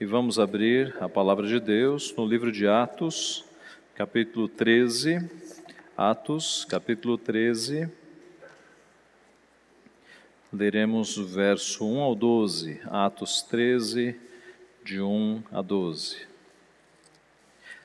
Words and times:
e 0.00 0.06
vamos 0.06 0.38
abrir 0.38 0.96
a 0.98 1.10
palavra 1.10 1.46
de 1.46 1.60
Deus 1.60 2.14
no 2.16 2.26
livro 2.26 2.50
de 2.50 2.66
Atos, 2.66 3.44
capítulo 3.94 4.48
13. 4.48 5.28
Atos, 5.94 6.64
capítulo 6.64 7.18
13. 7.18 7.86
Leremos 10.50 11.18
o 11.18 11.26
verso 11.26 11.86
1 11.86 12.00
ao 12.00 12.14
12. 12.14 12.80
Atos 12.86 13.42
13, 13.42 14.16
de 14.82 15.02
1 15.02 15.42
a 15.52 15.60
12. 15.60 16.16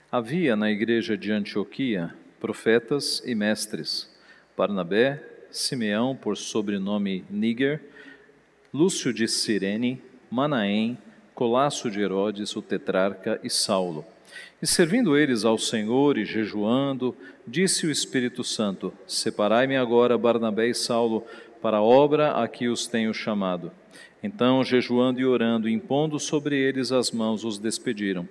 Havia 0.10 0.56
na 0.56 0.72
igreja 0.72 1.18
de 1.18 1.34
Antioquia 1.34 2.16
profetas 2.40 3.22
e 3.26 3.36
mestres: 3.36 4.10
Barnabé, 4.56 5.22
Simeão, 5.52 6.16
por 6.16 6.38
sobrenome 6.38 7.26
Níger, 7.30 7.82
Lúcio 8.74 9.14
de 9.14 9.28
Cirene, 9.28 10.02
Manaém, 10.32 10.98
Colasso 11.36 11.92
de 11.92 12.02
Herodes, 12.02 12.56
o 12.56 12.62
tetrarca, 12.62 13.40
e 13.44 13.50
Saulo. 13.50 14.06
E 14.62 14.66
servindo 14.66 15.18
eles 15.18 15.46
ao 15.46 15.58
Senhor 15.58 16.18
e 16.18 16.26
jejuando, 16.26 17.16
disse 17.46 17.86
o 17.86 17.92
Espírito 17.92 18.44
Santo: 18.44 18.94
Separai-me 19.06 19.76
agora 19.76 20.18
Barnabé 20.18 20.70
e 20.70 20.74
Saulo 20.74 21.24
para 21.62 21.78
a 21.78 21.84
obra 21.84 22.42
a 22.42 22.48
que 22.48 22.68
os 22.70 22.88
tenho 22.88 23.14
chamado. 23.14 23.72
Então, 24.24 24.64
jejuando 24.64 25.20
e 25.20 25.26
orando, 25.26 25.70
impondo 25.70 26.20
sobre 26.20 26.58
eles 26.58 26.92
as 26.92 27.12
mãos, 27.12 27.44
os 27.44 27.60
despediram. 27.60 28.28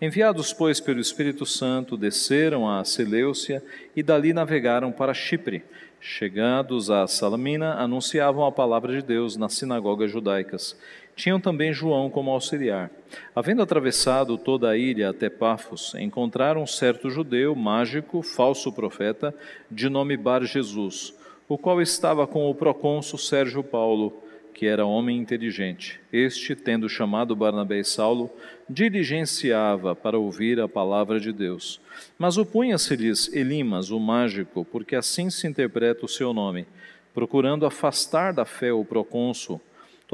Enviados, 0.00 0.52
pois, 0.52 0.80
pelo 0.80 1.00
Espírito 1.00 1.44
Santo, 1.44 1.96
desceram 1.96 2.68
a 2.68 2.84
Seleucia 2.84 3.62
e 3.94 4.02
dali 4.02 4.32
navegaram 4.32 4.92
para 4.92 5.12
Chipre. 5.12 5.64
Chegados 6.00 6.90
a 6.90 7.06
Salamina, 7.06 7.74
anunciavam 7.74 8.44
a 8.44 8.52
palavra 8.52 8.92
de 8.92 9.02
Deus 9.02 9.36
nas 9.36 9.54
sinagogas 9.54 10.10
judaicas. 10.10 10.78
Tinham 11.16 11.40
também 11.40 11.72
João 11.72 12.10
como 12.10 12.30
auxiliar. 12.30 12.90
Havendo 13.34 13.62
atravessado 13.62 14.36
toda 14.36 14.68
a 14.68 14.76
ilha 14.76 15.10
até 15.10 15.30
Pafos, 15.30 15.94
encontraram 15.94 16.62
um 16.62 16.66
certo 16.66 17.08
judeu, 17.08 17.54
mágico, 17.54 18.22
falso 18.22 18.72
profeta, 18.72 19.34
de 19.70 19.88
nome 19.88 20.16
Bar 20.16 20.44
Jesus, 20.44 21.14
o 21.48 21.56
qual 21.56 21.80
estava 21.80 22.26
com 22.26 22.50
o 22.50 22.54
procônsul 22.54 23.18
Sérgio 23.18 23.62
Paulo, 23.62 24.12
que 24.52 24.66
era 24.66 24.86
homem 24.86 25.18
inteligente. 25.18 26.00
Este, 26.12 26.54
tendo 26.54 26.88
chamado 26.88 27.36
Barnabé 27.36 27.80
e 27.80 27.84
Saulo, 27.84 28.30
diligenciava 28.68 29.94
para 29.94 30.18
ouvir 30.18 30.60
a 30.60 30.68
palavra 30.68 31.20
de 31.20 31.32
Deus. 31.32 31.80
Mas 32.18 32.38
opunha-se-lhes 32.38 33.32
Elimas, 33.32 33.90
o 33.90 34.00
mágico, 34.00 34.64
porque 34.64 34.96
assim 34.96 35.30
se 35.30 35.46
interpreta 35.46 36.04
o 36.04 36.08
seu 36.08 36.32
nome, 36.32 36.66
procurando 37.12 37.66
afastar 37.66 38.32
da 38.32 38.44
fé 38.44 38.72
o 38.72 38.84
procônsul 38.84 39.60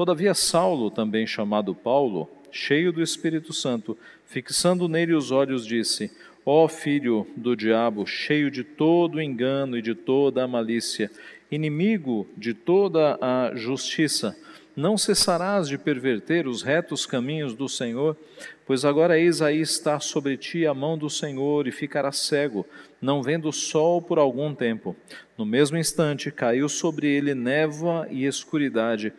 Todavia, 0.01 0.33
Saulo, 0.33 0.89
também 0.89 1.27
chamado 1.27 1.75
Paulo, 1.75 2.27
cheio 2.51 2.91
do 2.91 3.03
Espírito 3.03 3.53
Santo, 3.53 3.95
fixando 4.25 4.87
nele 4.87 5.13
os 5.13 5.29
olhos, 5.29 5.63
disse: 5.63 6.09
Ó 6.43 6.67
filho 6.67 7.27
do 7.37 7.55
diabo, 7.55 8.03
cheio 8.07 8.49
de 8.49 8.63
todo 8.63 9.21
engano 9.21 9.77
e 9.77 9.81
de 9.81 9.93
toda 9.93 10.43
a 10.43 10.47
malícia, 10.47 11.11
inimigo 11.51 12.27
de 12.35 12.51
toda 12.55 13.15
a 13.21 13.51
justiça, 13.53 14.35
não 14.75 14.97
cessarás 14.97 15.67
de 15.67 15.77
perverter 15.77 16.47
os 16.47 16.63
retos 16.63 17.05
caminhos 17.05 17.53
do 17.53 17.69
Senhor? 17.69 18.17
Pois 18.65 18.85
agora 18.85 19.19
eis 19.19 19.41
aí 19.41 19.59
está 19.59 19.99
sobre 19.99 20.37
ti 20.37 20.65
a 20.65 20.73
mão 20.73 20.97
do 20.97 21.09
Senhor 21.09 21.67
e 21.67 21.71
ficarás 21.71 22.17
cego, 22.19 22.65
não 23.01 23.21
vendo 23.21 23.49
o 23.49 23.53
sol 23.53 24.01
por 24.01 24.17
algum 24.17 24.55
tempo. 24.55 24.95
No 25.37 25.45
mesmo 25.45 25.77
instante 25.77 26.31
caiu 26.31 26.69
sobre 26.69 27.07
ele 27.07 27.35
névoa 27.35 28.07
e 28.09 28.25
escuridade, 28.25 29.11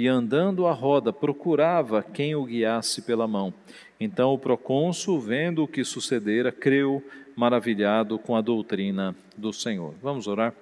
e 0.00 0.08
andando 0.08 0.66
à 0.66 0.72
roda 0.72 1.12
procurava 1.12 2.02
quem 2.02 2.34
o 2.34 2.46
guiasse 2.46 3.02
pela 3.02 3.28
mão. 3.28 3.52
Então 4.00 4.32
o 4.32 4.38
procônsul, 4.38 5.20
vendo 5.20 5.62
o 5.62 5.68
que 5.68 5.84
sucedera, 5.84 6.50
creu, 6.50 7.04
maravilhado 7.36 8.18
com 8.18 8.34
a 8.34 8.40
doutrina 8.40 9.14
do 9.36 9.52
Senhor. 9.52 9.92
Vamos 10.02 10.26
orar? 10.26 10.54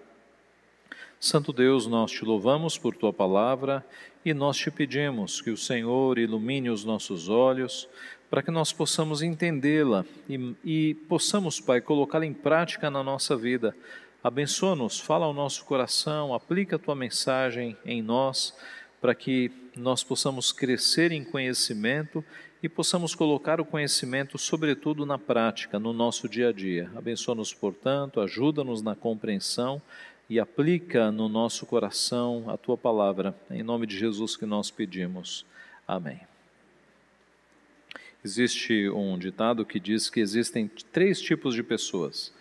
Santo 1.21 1.53
Deus, 1.53 1.87
nós 1.87 2.11
te 2.11 2.25
louvamos 2.25 2.77
por 2.77 2.97
tua 2.97 3.13
palavra 3.13 3.87
e 4.25 4.35
nós 4.35 4.57
te 4.57 4.73
pedimos 4.73 5.41
que 5.41 5.51
o 5.51 5.57
Senhor 5.57 6.19
ilumine 6.19 6.69
os 6.69 6.85
nossos 6.85 7.29
olhos 7.29 7.89
para 8.29 8.43
que 8.43 8.51
nós 8.51 8.73
possamos 8.73 9.23
entendê-la 9.23 10.05
e, 10.29 10.57
e, 10.65 10.95
possamos, 11.09 11.61
Pai, 11.61 11.81
colocá-la 11.81 12.27
em 12.27 12.35
prática 12.35 12.91
na 12.91 13.05
nossa 13.05 13.37
vida. 13.37 13.73
Abençoa-nos, 14.23 14.99
fala 14.99 15.27
ao 15.27 15.33
nosso 15.33 15.65
coração, 15.65 16.35
aplica 16.35 16.75
a 16.75 16.79
tua 16.79 16.97
mensagem 16.97 17.77
em 17.87 18.03
nós 18.03 18.53
para 19.01 19.15
que 19.15 19.51
nós 19.77 20.03
possamos 20.03 20.53
crescer 20.53 21.13
em 21.13 21.25
conhecimento 21.25 22.25
e 22.63 22.69
possamos 22.69 23.15
colocar 23.15 23.61
o 23.61 23.65
conhecimento, 23.65 24.37
sobretudo, 24.37 25.07
na 25.07 25.17
prática, 25.17 25.79
no 25.79 25.93
nosso 25.93 26.29
dia 26.29 26.49
a 26.49 26.53
dia. 26.53 26.91
Abençoa-nos, 26.97 27.55
portanto, 27.55 28.21
ajuda-nos 28.21 28.83
na 28.83 28.97
compreensão 28.97 29.81
e 30.29 30.39
aplica 30.39 31.11
no 31.11 31.29
nosso 31.29 31.65
coração 31.65 32.45
a 32.49 32.57
tua 32.57 32.77
palavra. 32.77 33.35
Em 33.51 33.63
nome 33.63 33.87
de 33.87 33.97
Jesus 33.97 34.37
que 34.37 34.45
nós 34.45 34.71
pedimos. 34.71 35.47
Amém. 35.87 36.21
Existe 38.25 38.91
um 38.91 39.17
ditado 39.17 39.65
que 39.65 39.79
diz 39.79 40.11
que 40.11 40.21
existem 40.21 40.69
três 40.93 41.21
tipos 41.21 41.55
de 41.55 41.63
pessoas: 41.63 42.33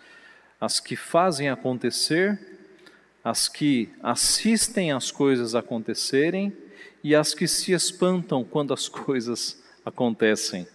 as 0.60 0.80
que 0.80 0.96
fazem 0.96 1.50
acontecer, 1.50 2.57
as 3.30 3.50
que 3.50 3.90
assistem 4.02 4.94
as 4.94 5.12
coisas 5.12 5.54
acontecerem 5.54 6.56
e 7.04 7.14
as 7.14 7.34
que 7.34 7.46
se 7.46 7.74
espantam 7.74 8.42
quando 8.42 8.74
as 8.74 8.88
coisas 8.88 9.62
acontecem. 9.86 10.66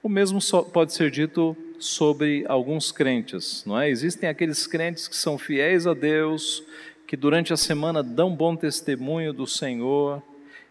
O 0.00 0.08
mesmo 0.08 0.38
pode 0.72 0.92
ser 0.92 1.10
dito 1.10 1.56
sobre 1.76 2.44
alguns 2.46 2.92
crentes, 2.92 3.64
não 3.66 3.80
é? 3.80 3.90
Existem 3.90 4.28
aqueles 4.28 4.64
crentes 4.64 5.08
que 5.08 5.16
são 5.16 5.36
fiéis 5.36 5.88
a 5.88 5.92
Deus, 5.94 6.62
que 7.04 7.16
durante 7.16 7.52
a 7.52 7.56
semana 7.56 8.00
dão 8.00 8.32
bom 8.32 8.54
testemunho 8.54 9.32
do 9.32 9.46
Senhor. 9.46 10.22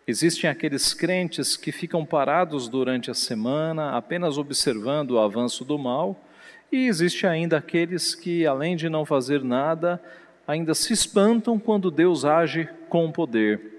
Existem 0.07 0.49
aqueles 0.49 0.93
crentes 0.93 1.57
que 1.57 1.73
ficam 1.73 2.05
parados 2.05 2.69
durante 2.69 3.11
a 3.11 3.13
semana, 3.13 3.97
apenas 3.97 4.37
observando 4.37 5.11
o 5.11 5.19
avanço 5.19 5.65
do 5.65 5.77
mal. 5.77 6.23
E 6.71 6.87
existe 6.87 7.27
ainda 7.27 7.57
aqueles 7.57 8.15
que, 8.15 8.45
além 8.45 8.77
de 8.77 8.87
não 8.87 9.05
fazer 9.05 9.43
nada, 9.43 10.01
ainda 10.47 10.73
se 10.73 10.93
espantam 10.93 11.59
quando 11.59 11.91
Deus 11.91 12.23
age 12.23 12.69
com 12.87 13.11
poder. 13.11 13.77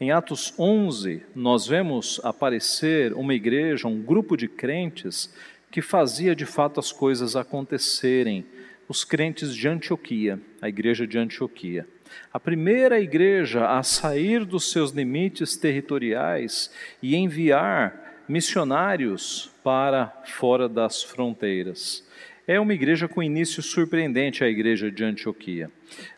Em 0.00 0.10
Atos 0.10 0.52
11, 0.58 1.22
nós 1.32 1.64
vemos 1.64 2.20
aparecer 2.24 3.12
uma 3.12 3.32
igreja, 3.32 3.86
um 3.86 4.02
grupo 4.02 4.36
de 4.36 4.48
crentes 4.48 5.32
que 5.70 5.80
fazia 5.80 6.34
de 6.34 6.44
fato 6.44 6.80
as 6.80 6.90
coisas 6.90 7.36
acontecerem, 7.36 8.44
os 8.88 9.04
crentes 9.04 9.54
de 9.54 9.68
Antioquia, 9.68 10.40
a 10.60 10.68
igreja 10.68 11.06
de 11.06 11.16
Antioquia. 11.16 11.86
A 12.32 12.40
primeira 12.40 13.00
igreja 13.00 13.68
a 13.68 13.82
sair 13.84 14.44
dos 14.44 14.70
seus 14.70 14.90
limites 14.90 15.56
territoriais 15.56 16.70
e 17.00 17.14
enviar 17.14 18.24
missionários 18.28 19.50
para 19.62 20.22
fora 20.26 20.68
das 20.68 21.02
fronteiras. 21.02 22.04
É 22.52 22.60
uma 22.60 22.74
igreja 22.74 23.08
com 23.08 23.22
início 23.22 23.62
surpreendente, 23.62 24.44
a 24.44 24.46
igreja 24.46 24.90
de 24.90 25.02
Antioquia. 25.02 25.70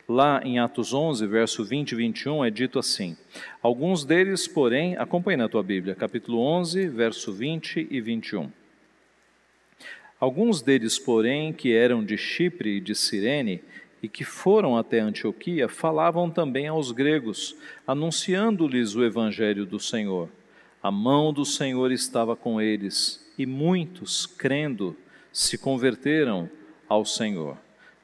Lá 0.08 0.40
em 0.42 0.58
Atos 0.58 0.92
11, 0.92 1.24
verso 1.28 1.64
20 1.64 1.92
e 1.92 1.94
21, 1.94 2.44
é 2.44 2.50
dito 2.50 2.76
assim: 2.76 3.16
Alguns 3.62 4.04
deles, 4.04 4.48
porém, 4.48 4.96
acompanhe 4.96 5.36
na 5.36 5.48
tua 5.48 5.62
Bíblia, 5.62 5.94
capítulo 5.94 6.40
11, 6.40 6.88
verso 6.88 7.32
20 7.32 7.86
e 7.88 8.00
21. 8.00 8.50
Alguns 10.18 10.60
deles, 10.60 10.98
porém, 10.98 11.52
que 11.52 11.72
eram 11.72 12.04
de 12.04 12.18
Chipre 12.18 12.78
e 12.78 12.80
de 12.80 12.96
Cirene, 12.96 13.62
e 14.02 14.08
que 14.08 14.24
foram 14.24 14.76
até 14.76 14.98
Antioquia, 14.98 15.68
falavam 15.68 16.28
também 16.28 16.66
aos 16.66 16.90
gregos, 16.90 17.54
anunciando-lhes 17.86 18.96
o 18.96 19.04
evangelho 19.04 19.64
do 19.64 19.78
Senhor. 19.78 20.28
A 20.82 20.90
mão 20.90 21.32
do 21.32 21.44
Senhor 21.44 21.92
estava 21.92 22.34
com 22.34 22.60
eles, 22.60 23.24
e 23.38 23.46
muitos, 23.46 24.26
crendo, 24.26 24.96
se 25.34 25.58
converteram 25.58 26.48
ao 26.88 27.04
Senhor. 27.04 27.58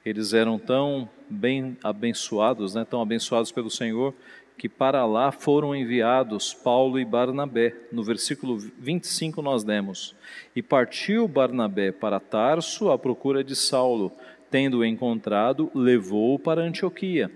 Eles 0.05 0.33
eram 0.33 0.59
tão 0.59 1.09
bem 1.29 1.77
abençoados, 1.81 2.75
né, 2.75 2.85
tão 2.85 3.01
abençoados 3.01 3.53
pelo 3.53 3.71
Senhor, 3.71 4.13
que 4.59 4.69
para 4.69 5.07
lá 5.07 5.31
foram 5.31 5.75
enviados 5.75 6.53
Paulo 6.53 6.99
e 6.99 7.05
Barnabé. 7.05 7.75
No 7.93 8.03
versículo 8.03 8.59
25 8.59 9.41
nós 9.41 9.63
demos: 9.63 10.15
E 10.57 10.61
partiu 10.61 11.29
Barnabé 11.29 11.93
para 11.93 12.19
Tarso 12.19 12.91
à 12.91 12.99
procura 12.99 13.45
de 13.45 13.55
Saulo, 13.55 14.11
tendo-o 14.51 14.85
encontrado, 14.85 15.71
levou-o 15.73 16.39
para 16.39 16.63
Antioquia. 16.63 17.31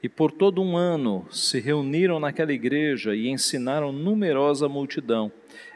E 0.00 0.08
por 0.08 0.30
todo 0.30 0.62
um 0.62 0.76
ano 0.76 1.26
se 1.28 1.58
reuniram 1.58 2.20
naquela 2.20 2.52
igreja 2.52 3.16
e 3.16 3.28
ensinaram 3.28 3.90
numerosa 3.90 4.68
multidão. 4.68 5.30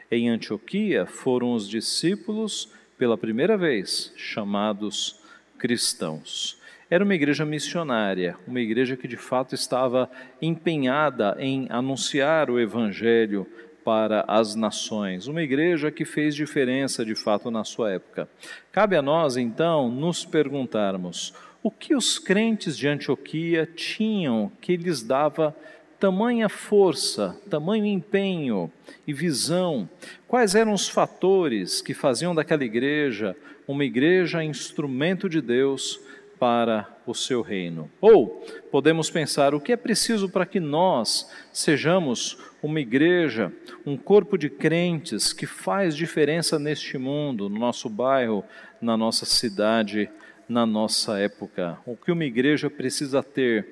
Em 0.09 0.29
Antioquia 0.29 1.05
foram 1.05 1.53
os 1.53 1.67
discípulos 1.67 2.71
pela 2.97 3.17
primeira 3.17 3.57
vez, 3.57 4.13
chamados 4.15 5.19
cristãos. 5.57 6.59
Era 6.89 7.03
uma 7.03 7.15
igreja 7.15 7.45
missionária, 7.45 8.37
uma 8.47 8.59
igreja 8.59 8.95
que 8.95 9.07
de 9.07 9.17
fato 9.17 9.55
estava 9.55 10.09
empenhada 10.41 11.35
em 11.39 11.67
anunciar 11.69 12.49
o 12.49 12.59
evangelho 12.59 13.47
para 13.83 14.25
as 14.27 14.55
nações, 14.55 15.27
uma 15.27 15.43
igreja 15.43 15.91
que 15.91 16.05
fez 16.05 16.35
diferença 16.35 17.05
de 17.05 17.13
fato 17.13 17.51
na 17.51 17.63
sua 17.63 17.91
época. 17.91 18.27
Cabe 18.71 18.95
a 18.95 19.01
nós, 19.01 19.37
então, 19.37 19.89
nos 19.89 20.25
perguntarmos: 20.25 21.33
o 21.61 21.71
que 21.71 21.95
os 21.95 22.19
crentes 22.19 22.77
de 22.77 22.87
Antioquia 22.87 23.65
tinham 23.65 24.51
que 24.61 24.77
lhes 24.77 25.03
dava 25.03 25.55
tamanha 25.99 26.49
força, 26.49 27.35
tamanho 27.49 27.85
empenho 27.85 28.71
e 29.07 29.13
visão? 29.13 29.89
Quais 30.27 30.55
eram 30.55 30.73
os 30.73 30.87
fatores 30.87 31.81
que 31.81 31.93
faziam 31.93 32.33
daquela 32.33 32.63
igreja 32.63 33.35
uma 33.67 33.83
igreja 33.83 34.43
instrumento 34.43 35.27
de 35.27 35.41
Deus 35.41 35.99
para 36.39 36.87
o 37.07 37.13
seu 37.13 37.41
reino? 37.41 37.89
Ou 37.99 38.43
podemos 38.71 39.09
pensar 39.09 39.53
o 39.55 39.59
que 39.59 39.71
é 39.71 39.77
preciso 39.77 40.29
para 40.29 40.45
que 40.45 40.59
nós 40.59 41.29
sejamos 41.51 42.37
uma 42.61 42.79
igreja, 42.79 43.51
um 43.85 43.95
corpo 43.95 44.37
de 44.37 44.49
crentes 44.49 45.31
que 45.31 45.45
faz 45.45 45.95
diferença 45.95 46.57
neste 46.57 46.97
mundo, 46.97 47.47
no 47.47 47.59
nosso 47.59 47.89
bairro, 47.89 48.43
na 48.81 48.97
nossa 48.97 49.25
cidade, 49.25 50.09
na 50.47 50.65
nossa 50.65 51.19
época. 51.19 51.77
O 51.85 51.95
que 51.95 52.11
uma 52.11 52.25
igreja 52.25 52.69
precisa 52.69 53.21
ter 53.23 53.67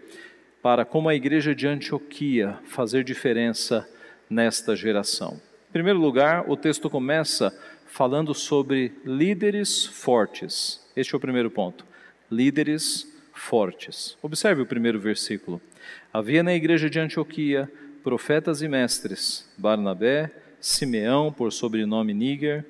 para, 0.64 0.86
como 0.86 1.10
a 1.10 1.14
igreja 1.14 1.54
de 1.54 1.68
Antioquia, 1.68 2.58
fazer 2.64 3.04
diferença 3.04 3.86
nesta 4.30 4.78
geração. 4.78 5.42
Em 5.70 5.74
primeiro 5.74 6.00
lugar, 6.00 6.50
o 6.50 6.56
texto 6.56 6.90
começa 6.90 7.54
falando 7.86 8.34
sobre 8.34 8.94
líderes 9.06 9.86
fortes. 9.86 10.82
Este 10.96 11.14
é 11.14 11.18
o 11.18 11.20
primeiro 11.20 11.52
ponto. 11.52 11.86
Líderes 12.32 13.06
fortes. 13.34 14.18
Observe 14.22 14.62
o 14.62 14.66
primeiro 14.66 15.00
versículo. 15.02 15.62
Havia 16.14 16.42
na 16.42 16.54
igreja 16.54 16.90
de 16.90 16.98
Antioquia 16.98 17.70
profetas 18.02 18.62
e 18.62 18.68
mestres, 18.70 19.52
Barnabé, 19.58 20.32
Simeão, 20.62 21.32
por 21.32 21.52
sobrenome 21.52 22.14
Níger, 22.14 22.66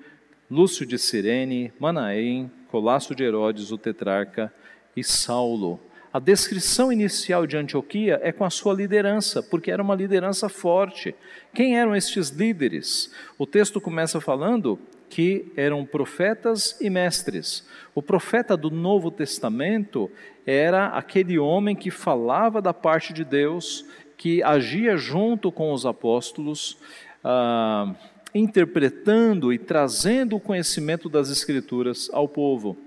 Lúcio 0.50 0.84
de 0.84 0.98
Cirene, 0.98 1.72
Manaém, 1.80 2.50
Colasso 2.70 3.14
de 3.14 3.24
Herodes, 3.24 3.72
o 3.72 3.78
tetrarca, 3.78 4.52
e 4.96 5.04
Saulo. 5.04 5.80
A 6.14 6.20
descrição 6.20 6.94
inicial 6.94 7.48
de 7.48 7.58
Antioquia 7.58 8.20
é 8.22 8.32
com 8.32 8.46
a 8.46 8.50
sua 8.52 8.72
liderança, 8.72 9.42
porque 9.42 9.72
era 9.72 9.82
uma 9.82 9.96
liderança 9.96 10.48
forte. 10.48 11.16
Quem 11.52 11.76
eram 11.76 11.96
estes 11.96 12.30
líderes? 12.30 13.12
O 13.36 13.48
texto 13.48 13.82
começa 13.82 14.22
falando 14.22 14.78
que 15.10 15.52
eram 15.58 15.84
profetas 15.84 16.80
e 16.80 16.88
mestres. 16.88 17.68
O 17.96 18.02
profeta 18.04 18.56
do 18.56 18.70
Novo 18.70 19.10
Testamento 19.10 20.08
era 20.46 20.90
aquele 20.90 21.40
homem 21.40 21.76
que 21.76 21.90
falava 21.90 22.62
da 22.62 22.76
parte 22.76 23.12
de 23.12 23.26
Deus 23.26 23.84
que 24.16 24.44
agia 24.44 24.96
junto 24.96 25.52
com 25.52 25.74
os 25.74 25.84
apóstolos, 25.84 26.78
ah, 27.24 27.92
interpretando 28.36 29.52
e 29.52 29.58
trazendo 29.58 30.36
o 30.36 30.40
conhecimento 30.40 31.10
das 31.10 31.32
Escrituras 31.32 32.08
ao 32.14 32.28
povo. 32.28 32.78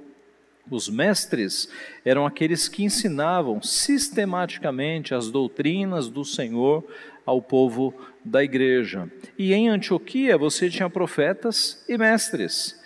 Os 0.70 0.88
mestres 0.88 1.68
eram 2.04 2.26
aqueles 2.26 2.68
que 2.68 2.84
ensinavam 2.84 3.62
sistematicamente 3.62 5.14
as 5.14 5.30
doutrinas 5.30 6.08
do 6.08 6.24
Senhor 6.24 6.84
ao 7.24 7.40
povo 7.40 7.94
da 8.24 8.42
igreja. 8.42 9.10
E 9.38 9.52
em 9.52 9.68
Antioquia 9.68 10.36
você 10.36 10.68
tinha 10.68 10.90
profetas 10.90 11.84
e 11.88 11.96
mestres 11.96 12.76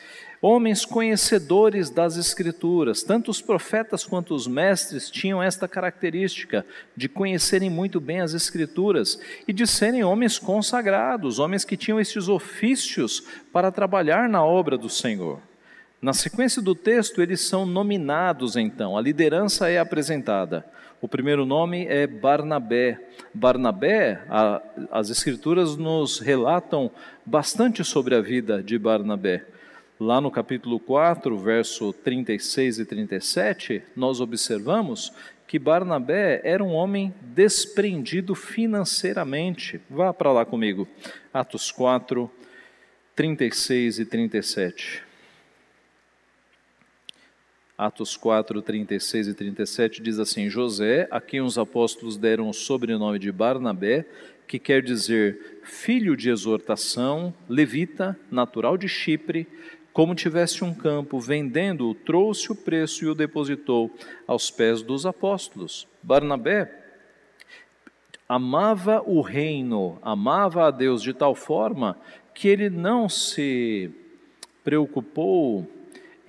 homens 0.42 0.86
conhecedores 0.86 1.90
das 1.90 2.16
Escrituras. 2.16 3.02
Tanto 3.02 3.30
os 3.30 3.42
profetas 3.42 4.04
quanto 4.04 4.34
os 4.34 4.46
mestres 4.46 5.10
tinham 5.10 5.42
esta 5.42 5.68
característica 5.68 6.64
de 6.96 7.08
conhecerem 7.08 7.68
muito 7.68 8.00
bem 8.00 8.20
as 8.20 8.32
Escrituras 8.32 9.20
e 9.46 9.52
de 9.52 9.66
serem 9.66 10.02
homens 10.02 10.38
consagrados, 10.38 11.38
homens 11.38 11.64
que 11.64 11.76
tinham 11.76 12.00
estes 12.00 12.28
ofícios 12.28 13.22
para 13.52 13.70
trabalhar 13.70 14.28
na 14.28 14.42
obra 14.42 14.78
do 14.78 14.88
Senhor. 14.88 15.49
Na 16.02 16.14
sequência 16.14 16.62
do 16.62 16.74
texto, 16.74 17.20
eles 17.20 17.42
são 17.42 17.66
nominados 17.66 18.56
então, 18.56 18.96
a 18.96 19.02
liderança 19.02 19.68
é 19.68 19.78
apresentada. 19.78 20.64
O 20.98 21.06
primeiro 21.06 21.44
nome 21.44 21.84
é 21.86 22.06
Barnabé. 22.06 22.98
Barnabé, 23.34 24.22
a, 24.26 24.62
as 24.90 25.10
Escrituras 25.10 25.76
nos 25.76 26.18
relatam 26.18 26.90
bastante 27.24 27.84
sobre 27.84 28.14
a 28.14 28.20
vida 28.22 28.62
de 28.62 28.78
Barnabé. 28.78 29.44
Lá 29.98 30.22
no 30.22 30.30
capítulo 30.30 30.80
4, 30.80 31.36
verso 31.36 31.92
36 31.92 32.78
e 32.78 32.84
37, 32.86 33.82
nós 33.94 34.22
observamos 34.22 35.12
que 35.46 35.58
Barnabé 35.58 36.40
era 36.44 36.64
um 36.64 36.72
homem 36.72 37.12
desprendido 37.20 38.34
financeiramente. 38.34 39.78
Vá 39.90 40.14
para 40.14 40.32
lá 40.32 40.46
comigo. 40.46 40.88
Atos 41.32 41.70
4, 41.70 42.30
36 43.14 43.98
e 43.98 44.06
37. 44.06 45.09
Atos 47.80 48.14
4, 48.14 48.60
36 48.60 49.28
e 49.28 49.32
37 49.32 50.02
diz 50.02 50.18
assim: 50.18 50.50
José, 50.50 51.08
a 51.10 51.18
quem 51.18 51.40
os 51.40 51.56
apóstolos 51.56 52.18
deram 52.18 52.46
o 52.46 52.52
sobrenome 52.52 53.18
de 53.18 53.32
Barnabé, 53.32 54.04
que 54.46 54.58
quer 54.58 54.82
dizer 54.82 55.62
filho 55.64 56.14
de 56.14 56.28
exortação, 56.28 57.32
levita, 57.48 58.20
natural 58.30 58.76
de 58.76 58.86
Chipre, 58.86 59.48
como 59.94 60.14
tivesse 60.14 60.62
um 60.62 60.74
campo, 60.74 61.18
vendendo-o, 61.18 61.94
trouxe 61.94 62.52
o 62.52 62.54
preço 62.54 63.06
e 63.06 63.08
o 63.08 63.14
depositou 63.14 63.90
aos 64.26 64.50
pés 64.50 64.82
dos 64.82 65.06
apóstolos. 65.06 65.88
Barnabé 66.02 66.70
amava 68.28 69.02
o 69.06 69.22
reino, 69.22 69.98
amava 70.02 70.66
a 70.66 70.70
Deus 70.70 71.02
de 71.02 71.14
tal 71.14 71.34
forma 71.34 71.96
que 72.34 72.46
ele 72.46 72.68
não 72.68 73.08
se 73.08 73.90
preocupou 74.62 75.79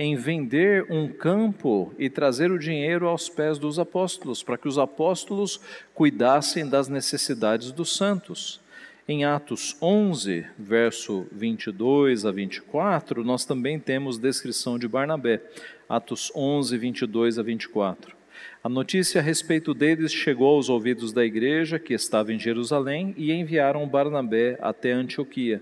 em 0.01 0.15
vender 0.15 0.87
um 0.89 1.07
campo 1.07 1.93
e 1.95 2.09
trazer 2.09 2.49
o 2.49 2.57
dinheiro 2.57 3.07
aos 3.07 3.29
pés 3.29 3.59
dos 3.59 3.77
apóstolos, 3.77 4.41
para 4.41 4.57
que 4.57 4.67
os 4.67 4.79
apóstolos 4.79 5.61
cuidassem 5.93 6.67
das 6.67 6.87
necessidades 6.87 7.71
dos 7.71 7.95
santos. 7.95 8.59
Em 9.07 9.25
Atos 9.25 9.77
11, 9.79 10.43
verso 10.57 11.27
22 11.31 12.25
a 12.25 12.31
24, 12.31 13.23
nós 13.23 13.45
também 13.45 13.79
temos 13.79 14.17
descrição 14.17 14.79
de 14.79 14.87
Barnabé. 14.87 15.39
Atos 15.87 16.31
11, 16.35 16.75
22 16.79 17.37
a 17.37 17.43
24. 17.43 18.15
A 18.63 18.69
notícia 18.69 19.21
a 19.21 19.23
respeito 19.23 19.71
deles 19.71 20.11
chegou 20.11 20.55
aos 20.55 20.67
ouvidos 20.67 21.13
da 21.13 21.23
igreja 21.23 21.77
que 21.77 21.93
estava 21.93 22.33
em 22.33 22.39
Jerusalém 22.39 23.13
e 23.15 23.31
enviaram 23.31 23.87
Barnabé 23.87 24.57
até 24.61 24.93
Antioquia. 24.93 25.61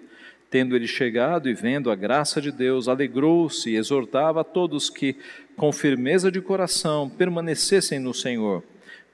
Tendo 0.49 0.75
ele 0.75 0.87
chegado 0.87 1.47
e 1.47 1.53
vendo 1.53 1.91
a 1.91 1.95
graça 1.95 2.41
de 2.41 2.51
Deus, 2.51 2.87
alegrou-se 2.87 3.69
e 3.69 3.75
exortava 3.75 4.41
a 4.41 4.43
todos 4.43 4.89
que, 4.89 5.15
com 5.55 5.71
firmeza 5.71 6.31
de 6.31 6.41
coração, 6.41 7.09
permanecessem 7.09 7.99
no 7.99 8.13
Senhor, 8.13 8.63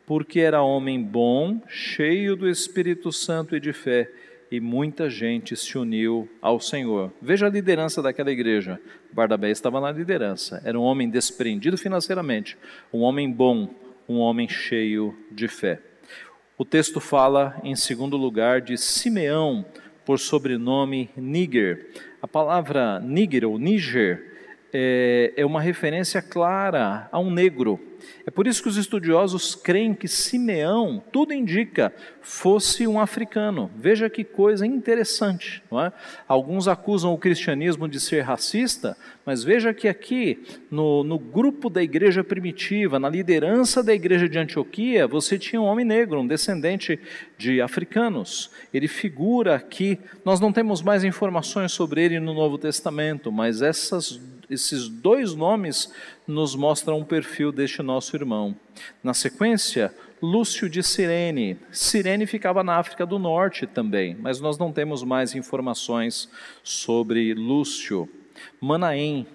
porque 0.05 0.39
era 0.39 0.61
homem 0.61 1.01
bom, 1.01 1.61
cheio 1.67 2.35
do 2.35 2.49
Espírito 2.49 3.11
Santo 3.11 3.55
e 3.55 3.59
de 3.59 3.73
fé 3.73 4.09
e 4.51 4.59
muita 4.59 5.09
gente 5.09 5.55
se 5.55 5.77
uniu 5.77 6.29
ao 6.41 6.59
Senhor. 6.59 7.11
Veja 7.21 7.47
a 7.47 7.49
liderança 7.49 8.01
daquela 8.01 8.31
igreja. 8.31 8.79
Barnabé 9.11 9.49
estava 9.49 9.81
na 9.81 9.91
liderança. 9.91 10.61
Era 10.63 10.79
um 10.79 10.83
homem 10.83 11.09
desprendido 11.09 11.77
financeiramente, 11.77 12.57
um 12.93 13.01
homem 13.01 13.31
bom, 13.31 13.69
um 14.07 14.19
homem 14.19 14.47
cheio 14.47 15.17
de 15.31 15.47
fé. 15.47 15.79
O 16.57 16.63
texto 16.63 17.01
fala, 17.01 17.59
em 17.63 17.75
segundo 17.75 18.15
lugar, 18.15 18.61
de 18.61 18.77
Simeão, 18.77 19.65
por 20.05 20.19
sobrenome 20.19 21.09
Níger. 21.17 21.87
A 22.21 22.27
palavra 22.27 22.99
Níger 22.99 23.45
ou 23.45 23.57
Níger 23.57 24.34
é, 24.77 25.33
é 25.37 25.45
uma 25.45 25.61
referência 25.61 26.21
clara 26.21 27.07
a 27.09 27.17
um 27.17 27.31
negro 27.31 27.79
é 28.25 28.31
por 28.31 28.47
isso 28.47 28.61
que 28.61 28.69
os 28.69 28.77
estudiosos 28.77 29.55
creem 29.55 29.93
que 29.93 30.07
Simeão, 30.07 31.01
tudo 31.11 31.33
indica, 31.33 31.93
fosse 32.21 32.87
um 32.87 32.99
africano. 32.99 33.69
Veja 33.77 34.09
que 34.09 34.23
coisa 34.23 34.65
interessante. 34.65 35.63
Não 35.71 35.81
é? 35.81 35.93
Alguns 36.27 36.67
acusam 36.67 37.13
o 37.13 37.17
cristianismo 37.17 37.87
de 37.87 37.99
ser 37.99 38.21
racista, 38.21 38.97
mas 39.25 39.43
veja 39.43 39.73
que 39.73 39.87
aqui, 39.87 40.43
no, 40.71 41.03
no 41.03 41.19
grupo 41.19 41.69
da 41.69 41.83
igreja 41.83 42.23
primitiva, 42.23 42.99
na 42.99 43.09
liderança 43.09 43.83
da 43.83 43.93
igreja 43.93 44.27
de 44.27 44.39
Antioquia, 44.39 45.07
você 45.07 45.37
tinha 45.37 45.61
um 45.61 45.65
homem 45.65 45.85
negro, 45.85 46.19
um 46.19 46.27
descendente 46.27 46.99
de 47.37 47.61
africanos. 47.61 48.49
Ele 48.73 48.87
figura 48.87 49.55
aqui, 49.55 49.99
nós 50.23 50.39
não 50.39 50.51
temos 50.51 50.81
mais 50.81 51.03
informações 51.03 51.71
sobre 51.71 52.03
ele 52.03 52.19
no 52.19 52.33
Novo 52.33 52.57
Testamento, 52.57 53.31
mas 53.31 53.61
essas 53.61 54.19
esses 54.49 54.87
dois 54.87 55.33
nomes 55.33 55.91
nos 56.27 56.55
mostram 56.55 56.99
o 56.99 57.05
perfil 57.05 57.51
deste 57.51 57.81
nosso 57.81 58.15
irmão. 58.15 58.55
Na 59.03 59.13
sequência, 59.13 59.93
Lúcio 60.21 60.69
de 60.69 60.81
Cirene. 60.81 61.57
Cirene 61.71 62.25
ficava 62.25 62.63
na 62.63 62.77
África 62.77 63.05
do 63.05 63.19
Norte 63.19 63.67
também, 63.67 64.15
mas 64.19 64.39
nós 64.39 64.57
não 64.57 64.71
temos 64.71 65.03
mais 65.03 65.35
informações 65.35 66.29
sobre 66.63 67.33
Lúcio. 67.33 68.09
Manaém. 68.59 69.27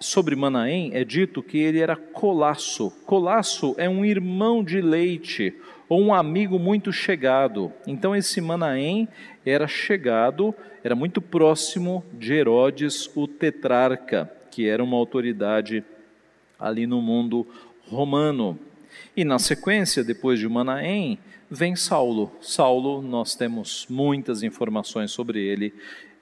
Sobre 0.00 0.34
Manaém 0.34 0.90
é 0.92 1.04
dito 1.04 1.42
que 1.42 1.58
ele 1.58 1.78
era 1.78 1.94
Colasso. 1.94 2.90
Colasso 3.06 3.74
é 3.78 3.88
um 3.88 4.04
irmão 4.04 4.62
de 4.64 4.80
leite 4.80 5.54
ou 5.88 6.02
um 6.02 6.12
amigo 6.12 6.58
muito 6.58 6.92
chegado. 6.92 7.72
Então 7.86 8.14
esse 8.14 8.40
Manaém 8.40 9.08
era 9.46 9.66
chegado, 9.66 10.54
era 10.82 10.94
muito 10.94 11.20
próximo 11.20 12.04
de 12.12 12.34
Herodes, 12.34 13.10
o 13.14 13.26
tetrarca, 13.26 14.30
que 14.58 14.66
era 14.66 14.82
uma 14.82 14.96
autoridade 14.96 15.84
ali 16.58 16.84
no 16.84 17.00
mundo 17.00 17.46
romano. 17.88 18.58
E 19.16 19.24
na 19.24 19.38
sequência, 19.38 20.02
depois 20.02 20.40
de 20.40 20.48
Manaém, 20.48 21.16
vem 21.48 21.76
Saulo. 21.76 22.32
Saulo, 22.40 23.00
nós 23.00 23.36
temos 23.36 23.86
muitas 23.88 24.42
informações 24.42 25.12
sobre 25.12 25.40
ele 25.40 25.72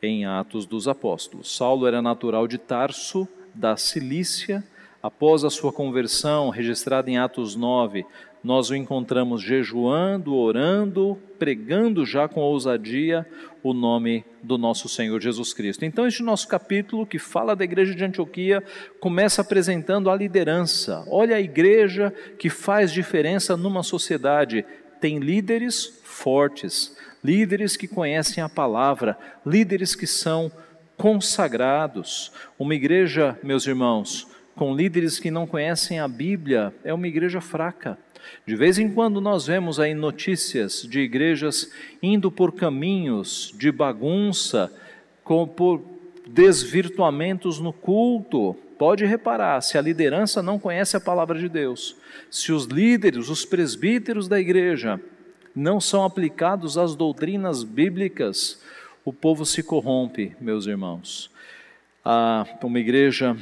em 0.03 0.27
Atos 0.27 0.67
dos 0.67 0.87
Apóstolos. 0.87 1.51
Saulo 1.57 1.87
era 1.87 2.03
natural 2.03 2.47
de 2.47 2.59
Tarso, 2.59 3.27
da 3.55 3.75
Cilícia. 3.79 4.63
Após 5.03 5.43
a 5.43 5.49
sua 5.49 5.73
conversão, 5.73 6.51
registrada 6.51 7.11
em 7.11 7.17
Atos 7.17 7.57
9, 7.57 8.05
nós 8.43 8.71
o 8.71 8.77
encontramos 8.77 9.43
jejuando, 9.43 10.35
orando, 10.35 11.19
pregando 11.39 12.07
já 12.07 12.29
com 12.29 12.41
ousadia 12.41 13.27
o 13.63 13.75
nome 13.75 14.25
do 14.43 14.57
nosso 14.57 14.89
Senhor 14.89 15.21
Jesus 15.21 15.53
Cristo. 15.53 15.85
Então, 15.85 16.07
este 16.07 16.23
nosso 16.23 16.47
capítulo, 16.47 17.07
que 17.07 17.19
fala 17.19 17.57
da 17.57 17.65
igreja 17.65 17.95
de 17.95 18.05
Antioquia, 18.05 18.63
começa 19.01 19.43
apresentando 19.43 20.09
a 20.09 20.15
liderança. 20.15 21.05
Olha 21.09 21.37
a 21.37 21.41
igreja 21.41 22.15
que 22.39 22.49
faz 22.49 22.93
diferença 22.93 23.57
numa 23.57 23.83
sociedade. 23.83 24.65
Tem 25.01 25.19
líderes 25.19 26.01
fortes, 26.05 26.97
líderes 27.23 27.77
que 27.77 27.89
conhecem 27.89 28.43
a 28.43 28.49
palavra, 28.49 29.19
líderes 29.45 29.95
que 29.95 30.07
são 30.07 30.51
consagrados. 30.97 32.33
Uma 32.59 32.75
igreja, 32.75 33.39
meus 33.43 33.67
irmãos, 33.67 34.27
com 34.55 34.75
líderes 34.75 35.19
que 35.19 35.31
não 35.31 35.47
conhecem 35.47 36.01
a 36.01 36.09
Bíblia, 36.09 36.75
é 36.83 36.95
uma 36.95 37.07
igreja 37.07 37.41
fraca. 37.41 37.99
De 38.47 38.55
vez 38.55 38.79
em 38.79 38.89
quando 38.89 39.21
nós 39.21 39.47
vemos 39.47 39.81
aí 39.81 39.95
notícias 39.95 40.83
de 40.83 41.01
igrejas 41.01 41.71
indo 42.03 42.31
por 42.31 42.53
caminhos 42.53 43.53
de 43.57 43.73
bagunça, 43.73 44.73
com, 45.25 45.47
por 45.47 45.83
desvirtuamentos 46.27 47.59
no 47.59 47.73
culto. 47.73 48.57
Pode 48.79 49.05
reparar, 49.07 49.61
se 49.63 49.79
a 49.79 49.81
liderança 49.81 50.43
não 50.43 50.59
conhece 50.59 50.97
a 50.97 51.01
palavra 51.01 51.39
de 51.39 51.49
Deus, 51.49 51.97
se 52.31 52.53
os 52.53 52.67
líderes, 52.67 53.29
os 53.29 53.45
presbíteros 53.45 54.29
da 54.29 54.39
igreja, 54.39 55.01
não 55.55 55.81
são 55.81 56.05
aplicados 56.05 56.77
às 56.77 56.95
doutrinas 56.95 57.65
bíblicas, 57.65 58.61
o 59.03 59.13
povo 59.13 59.47
se 59.47 59.63
corrompe, 59.63 60.37
meus 60.39 60.67
irmãos. 60.67 61.31
Ah, 62.05 62.47
uma 62.63 62.79
igreja 62.79 63.37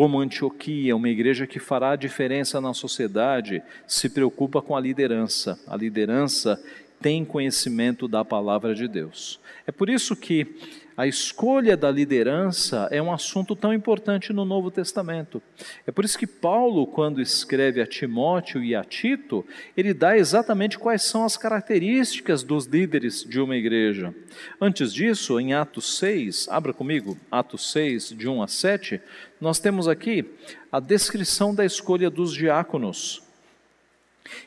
como 0.00 0.18
Antioquia, 0.18 0.96
uma 0.96 1.10
igreja 1.10 1.46
que 1.46 1.58
fará 1.58 1.94
diferença 1.94 2.58
na 2.58 2.72
sociedade, 2.72 3.62
se 3.86 4.08
preocupa 4.08 4.62
com 4.62 4.74
a 4.74 4.80
liderança. 4.80 5.60
A 5.66 5.76
liderança 5.76 6.58
tem 7.02 7.22
conhecimento 7.22 8.08
da 8.08 8.24
palavra 8.24 8.74
de 8.74 8.88
Deus. 8.88 9.38
É 9.66 9.70
por 9.70 9.90
isso 9.90 10.16
que 10.16 10.56
a 11.00 11.06
escolha 11.06 11.78
da 11.78 11.90
liderança 11.90 12.86
é 12.90 13.00
um 13.00 13.10
assunto 13.10 13.56
tão 13.56 13.72
importante 13.72 14.34
no 14.34 14.44
Novo 14.44 14.70
Testamento. 14.70 15.40
É 15.86 15.90
por 15.90 16.04
isso 16.04 16.18
que 16.18 16.26
Paulo, 16.26 16.86
quando 16.86 17.22
escreve 17.22 17.80
a 17.80 17.86
Timóteo 17.86 18.62
e 18.62 18.74
a 18.74 18.84
Tito, 18.84 19.42
ele 19.74 19.94
dá 19.94 20.18
exatamente 20.18 20.78
quais 20.78 21.00
são 21.00 21.24
as 21.24 21.38
características 21.38 22.42
dos 22.42 22.66
líderes 22.66 23.24
de 23.24 23.40
uma 23.40 23.56
igreja. 23.56 24.14
Antes 24.60 24.92
disso, 24.92 25.40
em 25.40 25.54
Atos 25.54 25.96
6, 25.96 26.48
abra 26.50 26.74
comigo, 26.74 27.16
Atos 27.30 27.72
6, 27.72 28.10
de 28.10 28.28
1 28.28 28.42
a 28.42 28.46
7, 28.46 29.00
nós 29.40 29.58
temos 29.58 29.88
aqui 29.88 30.26
a 30.70 30.80
descrição 30.80 31.54
da 31.54 31.64
escolha 31.64 32.10
dos 32.10 32.34
diáconos. 32.34 33.22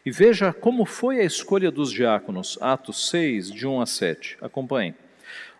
E 0.05 0.12
veja 0.12 0.53
como 0.53 0.86
foi 0.86 1.19
a 1.19 1.24
escolha 1.24 1.72
dos 1.72 1.91
diáconos, 1.91 2.60
Atos 2.62 3.10
6, 3.10 3.50
de 3.50 3.65
1 3.65 3.81
a 3.81 3.88
7. 3.88 4.38
Acompanhe. 4.39 4.93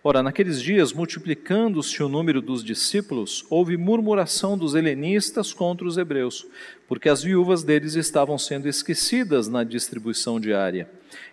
Ora, 0.06 0.22
naqueles 0.22 0.62
dias, 0.62 0.92
multiplicando-se 0.92 2.04
o 2.04 2.10
número 2.10 2.42
dos 2.42 2.62
discípulos, 2.62 3.46
houve 3.50 3.78
murmuração 3.78 4.58
dos 4.58 4.76
helenistas 4.76 5.54
contra 5.54 5.88
os 5.88 5.98
hebreus, 5.98 6.46
porque 6.90 7.08
as 7.08 7.24
viúvas 7.24 7.64
deles 7.64 7.96
estavam 7.96 8.38
sendo 8.38 8.68
esquecidas 8.68 9.48
na 9.48 9.64
distribuição 9.64 10.42
diária. 10.42 10.90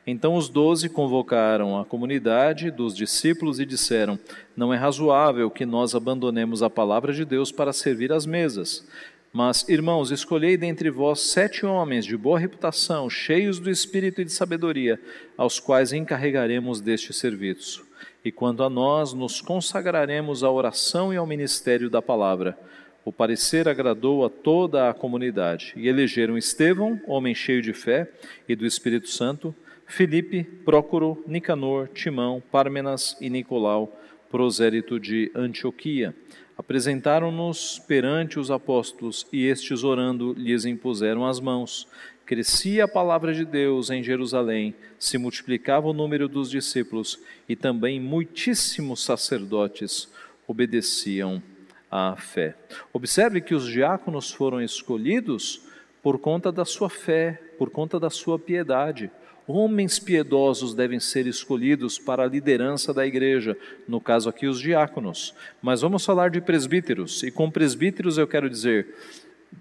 Então 0.06 0.36
os 0.36 0.48
doze 0.48 0.88
convocaram 0.88 1.80
a 1.80 1.84
comunidade 1.84 2.70
dos 2.70 2.94
discípulos 2.94 3.58
e 3.58 3.66
disseram: 3.66 4.16
Não 4.56 4.72
é 4.72 4.76
razoável 4.76 5.50
que 5.50 5.66
nós 5.66 5.96
abandonemos 5.96 6.62
a 6.62 6.70
palavra 6.70 7.12
de 7.12 7.24
Deus 7.24 7.50
para 7.50 7.72
servir 7.72 8.12
às 8.12 8.24
mesas. 8.24 8.86
Mas, 9.32 9.68
irmãos, 9.68 10.12
escolhei 10.12 10.56
dentre 10.56 10.90
vós 10.90 11.20
sete 11.20 11.66
homens 11.66 12.04
de 12.04 12.16
boa 12.16 12.38
reputação, 12.38 13.10
cheios 13.10 13.58
do 13.58 13.68
espírito 13.68 14.20
e 14.20 14.24
de 14.24 14.32
sabedoria, 14.32 15.00
aos 15.36 15.58
quais 15.58 15.92
encarregaremos 15.92 16.80
deste 16.80 17.12
serviço 17.12 17.89
e 18.24 18.30
quanto 18.30 18.62
a 18.62 18.70
nós, 18.70 19.12
nos 19.12 19.40
consagraremos 19.40 20.42
à 20.44 20.50
oração 20.50 21.12
e 21.12 21.16
ao 21.16 21.26
ministério 21.26 21.88
da 21.88 22.02
palavra. 22.02 22.58
O 23.04 23.12
parecer 23.12 23.68
agradou 23.68 24.24
a 24.24 24.28
toda 24.28 24.88
a 24.88 24.94
comunidade, 24.94 25.72
e 25.74 25.88
elegeram 25.88 26.36
Estevão, 26.36 27.00
homem 27.06 27.34
cheio 27.34 27.62
de 27.62 27.72
fé 27.72 28.10
e 28.48 28.54
do 28.54 28.66
Espírito 28.66 29.08
Santo, 29.08 29.54
Filipe, 29.86 30.44
Prócoro, 30.44 31.24
Nicanor, 31.26 31.88
Timão, 31.88 32.42
Pármenas 32.52 33.16
e 33.20 33.28
Nicolau, 33.30 33.92
prosérito 34.30 35.00
de 35.00 35.32
Antioquia. 35.34 36.14
Apresentaram-nos 36.56 37.78
perante 37.78 38.38
os 38.38 38.50
apóstolos, 38.50 39.26
e 39.32 39.46
estes, 39.46 39.82
orando, 39.82 40.34
lhes 40.34 40.66
impuseram 40.66 41.26
as 41.26 41.40
mãos. 41.40 41.88
Crescia 42.30 42.84
a 42.84 42.88
palavra 42.88 43.34
de 43.34 43.44
Deus 43.44 43.90
em 43.90 44.04
Jerusalém, 44.04 44.72
se 45.00 45.18
multiplicava 45.18 45.88
o 45.88 45.92
número 45.92 46.28
dos 46.28 46.48
discípulos 46.48 47.18
e 47.48 47.56
também 47.56 47.98
muitíssimos 47.98 49.02
sacerdotes 49.02 50.08
obedeciam 50.46 51.42
à 51.90 52.14
fé. 52.14 52.54
Observe 52.92 53.40
que 53.40 53.52
os 53.52 53.66
diáconos 53.66 54.30
foram 54.30 54.62
escolhidos 54.62 55.62
por 56.04 56.20
conta 56.20 56.52
da 56.52 56.64
sua 56.64 56.88
fé, 56.88 57.32
por 57.58 57.68
conta 57.68 57.98
da 57.98 58.10
sua 58.10 58.38
piedade. 58.38 59.10
Homens 59.44 59.98
piedosos 59.98 60.72
devem 60.72 61.00
ser 61.00 61.26
escolhidos 61.26 61.98
para 61.98 62.22
a 62.22 62.28
liderança 62.28 62.94
da 62.94 63.04
igreja, 63.04 63.58
no 63.88 64.00
caso 64.00 64.28
aqui 64.28 64.46
os 64.46 64.60
diáconos. 64.60 65.34
Mas 65.60 65.80
vamos 65.80 66.06
falar 66.06 66.30
de 66.30 66.40
presbíteros, 66.40 67.24
e 67.24 67.32
com 67.32 67.50
presbíteros 67.50 68.18
eu 68.18 68.28
quero 68.28 68.48
dizer 68.48 68.94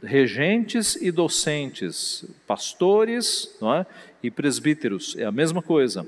regentes 0.04 0.96
e 0.96 1.12
docentes, 1.12 2.26
pastores 2.48 3.58
é? 3.62 3.86
e 4.24 4.32
presbíteros, 4.32 5.16
é 5.18 5.26
a 5.26 5.32
mesma 5.32 5.62
coisa. 5.62 6.08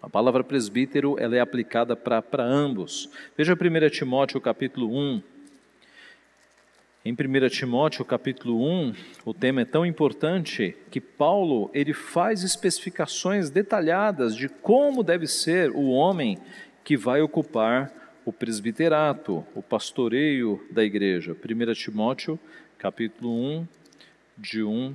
A 0.00 0.08
palavra 0.08 0.44
presbítero 0.44 1.18
ela 1.18 1.36
é 1.36 1.40
aplicada 1.40 1.96
para 1.96 2.44
ambos. 2.44 3.10
Veja 3.36 3.54
1 3.54 3.90
Timóteo 3.90 4.40
capítulo 4.40 4.96
1. 4.96 5.22
Em 7.04 7.12
1 7.12 7.48
Timóteo 7.48 8.04
capítulo 8.04 8.62
1, 8.62 8.94
o 9.24 9.34
tema 9.34 9.62
é 9.62 9.64
tão 9.64 9.84
importante 9.84 10.76
que 10.90 11.00
Paulo 11.00 11.70
ele 11.72 11.94
faz 11.94 12.42
especificações 12.42 13.50
detalhadas 13.50 14.36
de 14.36 14.48
como 14.48 15.02
deve 15.02 15.26
ser 15.26 15.70
o 15.70 15.88
homem 15.88 16.38
que 16.84 16.96
vai 16.96 17.20
ocupar 17.20 17.92
o 18.24 18.32
presbiterato, 18.32 19.44
o 19.54 19.62
pastoreio 19.62 20.62
da 20.70 20.84
igreja. 20.84 21.32
1 21.32 21.72
Timóteo 21.72 22.38
capítulo 22.78 23.32
1, 23.32 23.68
de 24.38 24.62
1. 24.62 24.94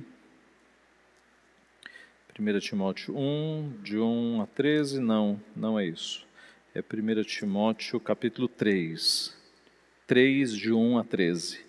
1 2.40 2.58
Timóteo 2.58 3.14
1, 3.14 3.72
de 3.82 3.98
1 3.98 4.40
a 4.40 4.46
13, 4.46 5.00
não, 5.00 5.38
não 5.54 5.78
é 5.78 5.86
isso. 5.86 6.26
É 6.74 6.80
1 6.80 7.22
Timóteo 7.24 8.00
capítulo 8.00 8.48
3, 8.48 9.36
3 10.06 10.56
de 10.56 10.72
1 10.72 10.98
a 10.98 11.04
13. 11.04 11.60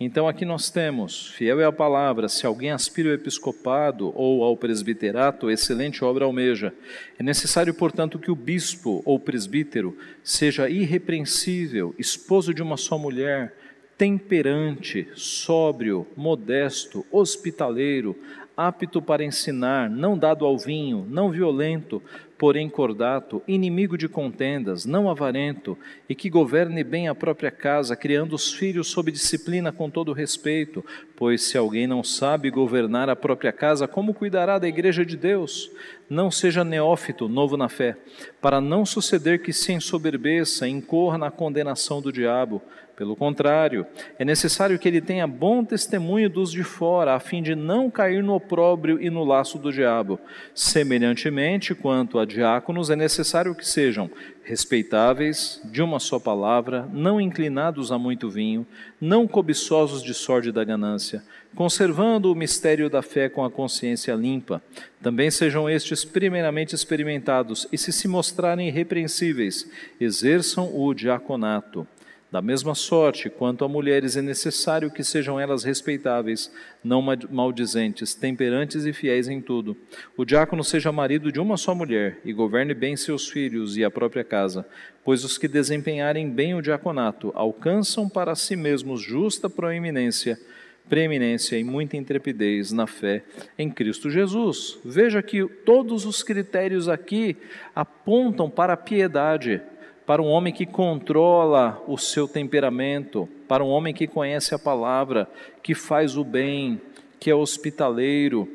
Então 0.00 0.28
aqui 0.28 0.44
nós 0.44 0.70
temos, 0.70 1.26
fiel 1.26 1.60
é 1.60 1.64
a 1.64 1.72
palavra, 1.72 2.28
se 2.28 2.46
alguém 2.46 2.70
aspira 2.70 3.08
ao 3.08 3.16
episcopado 3.16 4.12
ou 4.14 4.44
ao 4.44 4.56
presbiterato, 4.56 5.50
excelente 5.50 6.04
obra 6.04 6.24
almeja. 6.24 6.72
É 7.18 7.22
necessário, 7.22 7.74
portanto, 7.74 8.16
que 8.16 8.30
o 8.30 8.36
bispo 8.36 9.02
ou 9.04 9.18
presbítero 9.18 9.98
seja 10.22 10.70
irrepreensível, 10.70 11.96
esposo 11.98 12.54
de 12.54 12.62
uma 12.62 12.76
só 12.76 12.96
mulher, 12.96 13.57
temperante, 13.98 15.08
sóbrio, 15.16 16.06
modesto, 16.16 17.04
hospitaleiro, 17.10 18.16
apto 18.56 19.02
para 19.02 19.24
ensinar, 19.24 19.90
não 19.90 20.16
dado 20.16 20.44
ao 20.44 20.56
vinho, 20.56 21.04
não 21.10 21.30
violento, 21.30 22.00
porém 22.38 22.68
cordato, 22.68 23.42
inimigo 23.48 23.98
de 23.98 24.08
contendas, 24.08 24.84
não 24.84 25.10
avarento, 25.10 25.76
e 26.08 26.14
que 26.14 26.30
governe 26.30 26.84
bem 26.84 27.08
a 27.08 27.14
própria 27.14 27.50
casa, 27.50 27.96
criando 27.96 28.34
os 28.34 28.52
filhos 28.52 28.86
sob 28.86 29.10
disciplina 29.10 29.72
com 29.72 29.90
todo 29.90 30.12
respeito, 30.12 30.84
pois 31.16 31.42
se 31.42 31.58
alguém 31.58 31.88
não 31.88 32.04
sabe 32.04 32.50
governar 32.50 33.08
a 33.08 33.16
própria 33.16 33.52
casa, 33.52 33.88
como 33.88 34.14
cuidará 34.14 34.58
da 34.60 34.68
igreja 34.68 35.04
de 35.04 35.16
Deus? 35.16 35.70
Não 36.08 36.30
seja 36.30 36.62
neófito, 36.62 37.28
novo 37.28 37.56
na 37.56 37.68
fé, 37.68 37.96
para 38.40 38.60
não 38.60 38.86
suceder 38.86 39.42
que 39.42 39.52
se 39.52 39.72
ensoberbeça, 39.72 40.68
incorra 40.68 41.18
na 41.18 41.30
condenação 41.32 42.00
do 42.00 42.12
diabo, 42.12 42.62
Pelo 42.98 43.14
contrário, 43.14 43.86
é 44.18 44.24
necessário 44.24 44.76
que 44.76 44.88
ele 44.88 45.00
tenha 45.00 45.24
bom 45.24 45.64
testemunho 45.64 46.28
dos 46.28 46.50
de 46.50 46.64
fora, 46.64 47.14
a 47.14 47.20
fim 47.20 47.40
de 47.40 47.54
não 47.54 47.88
cair 47.88 48.24
no 48.24 48.34
opróbrio 48.34 49.00
e 49.00 49.08
no 49.08 49.22
laço 49.22 49.56
do 49.56 49.72
diabo. 49.72 50.18
Semelhantemente, 50.52 51.76
quanto 51.76 52.18
a 52.18 52.24
diáconos, 52.24 52.90
é 52.90 52.96
necessário 52.96 53.54
que 53.54 53.64
sejam 53.64 54.10
respeitáveis, 54.42 55.60
de 55.66 55.80
uma 55.80 56.00
só 56.00 56.18
palavra, 56.18 56.88
não 56.92 57.20
inclinados 57.20 57.92
a 57.92 57.98
muito 57.98 58.28
vinho, 58.28 58.66
não 59.00 59.28
cobiçosos 59.28 60.02
de 60.02 60.12
sorte 60.12 60.50
da 60.50 60.64
ganância, 60.64 61.22
conservando 61.54 62.32
o 62.32 62.34
mistério 62.34 62.90
da 62.90 63.00
fé 63.00 63.28
com 63.28 63.44
a 63.44 63.50
consciência 63.50 64.12
limpa. 64.14 64.60
Também 65.00 65.30
sejam 65.30 65.70
estes 65.70 66.04
primeiramente 66.04 66.74
experimentados, 66.74 67.68
e 67.70 67.78
se 67.78 67.92
se 67.92 68.08
mostrarem 68.08 68.66
irrepreensíveis, 68.66 69.70
exerçam 70.00 70.68
o 70.76 70.92
diaconato. 70.92 71.86
Da 72.30 72.42
mesma 72.42 72.74
sorte, 72.74 73.30
quanto 73.30 73.64
a 73.64 73.68
mulheres, 73.68 74.14
é 74.14 74.20
necessário 74.20 74.90
que 74.90 75.02
sejam 75.02 75.40
elas 75.40 75.64
respeitáveis, 75.64 76.52
não 76.84 77.00
maldizentes, 77.30 78.14
temperantes 78.14 78.84
e 78.84 78.92
fiéis 78.92 79.28
em 79.28 79.40
tudo. 79.40 79.74
O 80.14 80.26
diácono 80.26 80.62
seja 80.62 80.92
marido 80.92 81.32
de 81.32 81.40
uma 81.40 81.56
só 81.56 81.74
mulher 81.74 82.18
e 82.26 82.32
governe 82.34 82.74
bem 82.74 82.96
seus 82.96 83.30
filhos 83.30 83.78
e 83.78 83.84
a 83.84 83.90
própria 83.90 84.22
casa, 84.22 84.66
pois 85.02 85.24
os 85.24 85.38
que 85.38 85.48
desempenharem 85.48 86.28
bem 86.28 86.54
o 86.54 86.60
diaconato 86.60 87.32
alcançam 87.34 88.10
para 88.10 88.34
si 88.34 88.56
mesmos 88.56 89.00
justa 89.00 89.48
proeminência, 89.48 90.38
preeminência 90.86 91.56
e 91.56 91.64
muita 91.64 91.96
intrepidez 91.96 92.72
na 92.72 92.86
fé 92.86 93.24
em 93.58 93.70
Cristo 93.70 94.10
Jesus. 94.10 94.78
Veja 94.84 95.22
que 95.22 95.46
todos 95.64 96.04
os 96.04 96.22
critérios 96.22 96.90
aqui 96.90 97.38
apontam 97.74 98.50
para 98.50 98.74
a 98.74 98.76
piedade 98.76 99.62
para 100.08 100.22
um 100.22 100.28
homem 100.28 100.54
que 100.54 100.64
controla 100.64 101.84
o 101.86 101.98
seu 101.98 102.26
temperamento, 102.26 103.28
para 103.46 103.62
um 103.62 103.68
homem 103.68 103.92
que 103.92 104.06
conhece 104.06 104.54
a 104.54 104.58
palavra, 104.58 105.28
que 105.62 105.74
faz 105.74 106.16
o 106.16 106.24
bem, 106.24 106.80
que 107.20 107.30
é 107.30 107.34
hospitaleiro, 107.34 108.48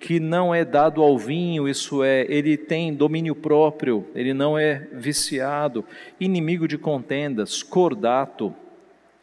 que 0.00 0.18
não 0.18 0.54
é 0.54 0.64
dado 0.64 1.02
ao 1.02 1.18
vinho, 1.18 1.68
isso 1.68 2.02
é, 2.02 2.24
ele 2.30 2.56
tem 2.56 2.94
domínio 2.94 3.34
próprio, 3.34 4.06
ele 4.14 4.32
não 4.32 4.58
é 4.58 4.88
viciado, 4.94 5.84
inimigo 6.18 6.66
de 6.66 6.78
contendas, 6.78 7.62
cordato, 7.62 8.54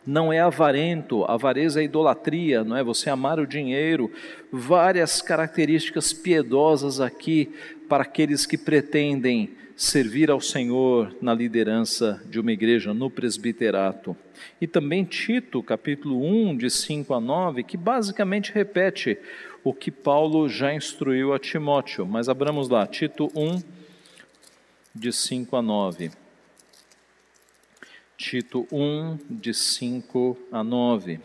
não 0.05 0.31
é 0.31 0.39
avarento, 0.39 1.25
avareza 1.25 1.81
é 1.81 1.85
idolatria, 1.85 2.63
não 2.63 2.77
é? 2.77 2.83
Você 2.83 3.09
amar 3.09 3.39
o 3.39 3.47
dinheiro, 3.47 4.11
várias 4.51 5.19
características 5.19 6.13
piedosas 6.13 7.01
aqui 7.01 7.51
para 7.89 8.03
aqueles 8.03 8.45
que 8.45 8.55
pretendem 8.55 9.49
servir 9.81 10.29
ao 10.29 10.39
Senhor 10.39 11.11
na 11.19 11.33
liderança 11.33 12.21
de 12.29 12.39
uma 12.39 12.51
igreja 12.51 12.93
no 12.93 13.09
presbiterato. 13.09 14.15
E 14.61 14.67
também 14.67 15.03
Tito, 15.03 15.63
capítulo 15.63 16.23
1, 16.23 16.55
de 16.55 16.69
5 16.69 17.11
a 17.15 17.19
9, 17.19 17.63
que 17.63 17.77
basicamente 17.77 18.51
repete 18.51 19.17
o 19.63 19.73
que 19.73 19.89
Paulo 19.89 20.47
já 20.47 20.71
instruiu 20.71 21.33
a 21.33 21.39
Timóteo. 21.39 22.05
Mas 22.05 22.29
abramos 22.29 22.69
lá, 22.69 22.85
Tito 22.85 23.31
1, 23.35 23.59
de 24.93 25.11
5 25.11 25.55
a 25.55 25.63
9. 25.63 26.11
Tito 28.15 28.67
1, 28.71 29.17
de 29.31 29.51
5 29.51 30.37
a 30.51 30.63
9. 30.63 31.19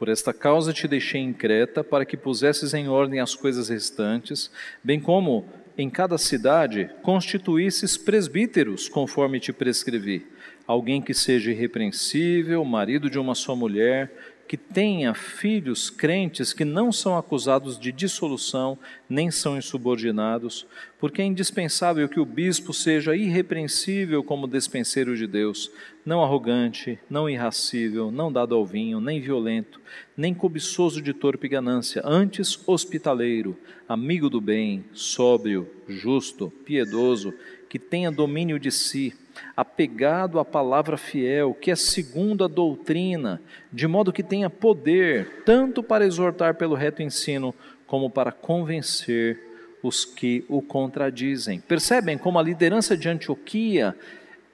Por 0.00 0.08
esta 0.08 0.32
causa 0.32 0.72
te 0.72 0.88
deixei 0.88 1.20
em 1.20 1.30
Creta, 1.30 1.84
para 1.84 2.06
que 2.06 2.16
pusesses 2.16 2.72
em 2.72 2.88
ordem 2.88 3.20
as 3.20 3.34
coisas 3.34 3.68
restantes, 3.68 4.50
bem 4.82 4.98
como 4.98 5.46
em 5.76 5.90
cada 5.90 6.16
cidade 6.16 6.88
constituísses 7.02 7.98
presbíteros, 7.98 8.88
conforme 8.88 9.38
te 9.38 9.52
prescrevi. 9.52 10.26
Alguém 10.66 11.02
que 11.02 11.12
seja 11.12 11.50
irrepreensível, 11.50 12.64
marido 12.64 13.10
de 13.10 13.18
uma 13.18 13.34
só 13.34 13.54
mulher, 13.54 14.10
que 14.50 14.56
tenha 14.56 15.14
filhos 15.14 15.90
crentes 15.90 16.52
que 16.52 16.64
não 16.64 16.90
são 16.90 17.16
acusados 17.16 17.78
de 17.78 17.92
dissolução, 17.92 18.76
nem 19.08 19.30
são 19.30 19.56
insubordinados, 19.56 20.66
porque 20.98 21.22
é 21.22 21.24
indispensável 21.24 22.08
que 22.08 22.18
o 22.18 22.24
bispo 22.24 22.74
seja 22.74 23.14
irrepreensível 23.14 24.24
como 24.24 24.48
despenseiro 24.48 25.16
de 25.16 25.28
Deus, 25.28 25.70
não 26.04 26.20
arrogante, 26.20 26.98
não 27.08 27.30
irracível, 27.30 28.10
não 28.10 28.32
dado 28.32 28.56
ao 28.56 28.66
vinho, 28.66 29.00
nem 29.00 29.20
violento, 29.20 29.80
nem 30.16 30.34
cobiçoso 30.34 31.00
de 31.00 31.14
torpe 31.14 31.46
ganância, 31.46 32.02
antes 32.04 32.58
hospitaleiro, 32.66 33.56
amigo 33.88 34.28
do 34.28 34.40
bem, 34.40 34.84
sóbrio, 34.92 35.70
justo, 35.86 36.52
piedoso, 36.64 37.32
que 37.68 37.78
tenha 37.78 38.10
domínio 38.10 38.58
de 38.58 38.72
si, 38.72 39.14
apegado 39.56 40.38
à 40.38 40.44
palavra 40.44 40.96
fiel, 40.96 41.54
que 41.54 41.70
é 41.70 41.76
segundo 41.76 42.44
a 42.44 42.48
doutrina, 42.48 43.40
de 43.72 43.86
modo 43.86 44.12
que 44.12 44.22
tenha 44.22 44.48
poder, 44.48 45.42
tanto 45.44 45.82
para 45.82 46.06
exortar 46.06 46.54
pelo 46.54 46.74
reto 46.74 47.02
ensino, 47.02 47.54
como 47.86 48.08
para 48.08 48.30
convencer 48.32 49.38
os 49.82 50.04
que 50.04 50.44
o 50.48 50.62
contradizem. 50.62 51.60
Percebem 51.60 52.16
como 52.18 52.38
a 52.38 52.42
liderança 52.42 52.96
de 52.96 53.08
Antioquia, 53.08 53.96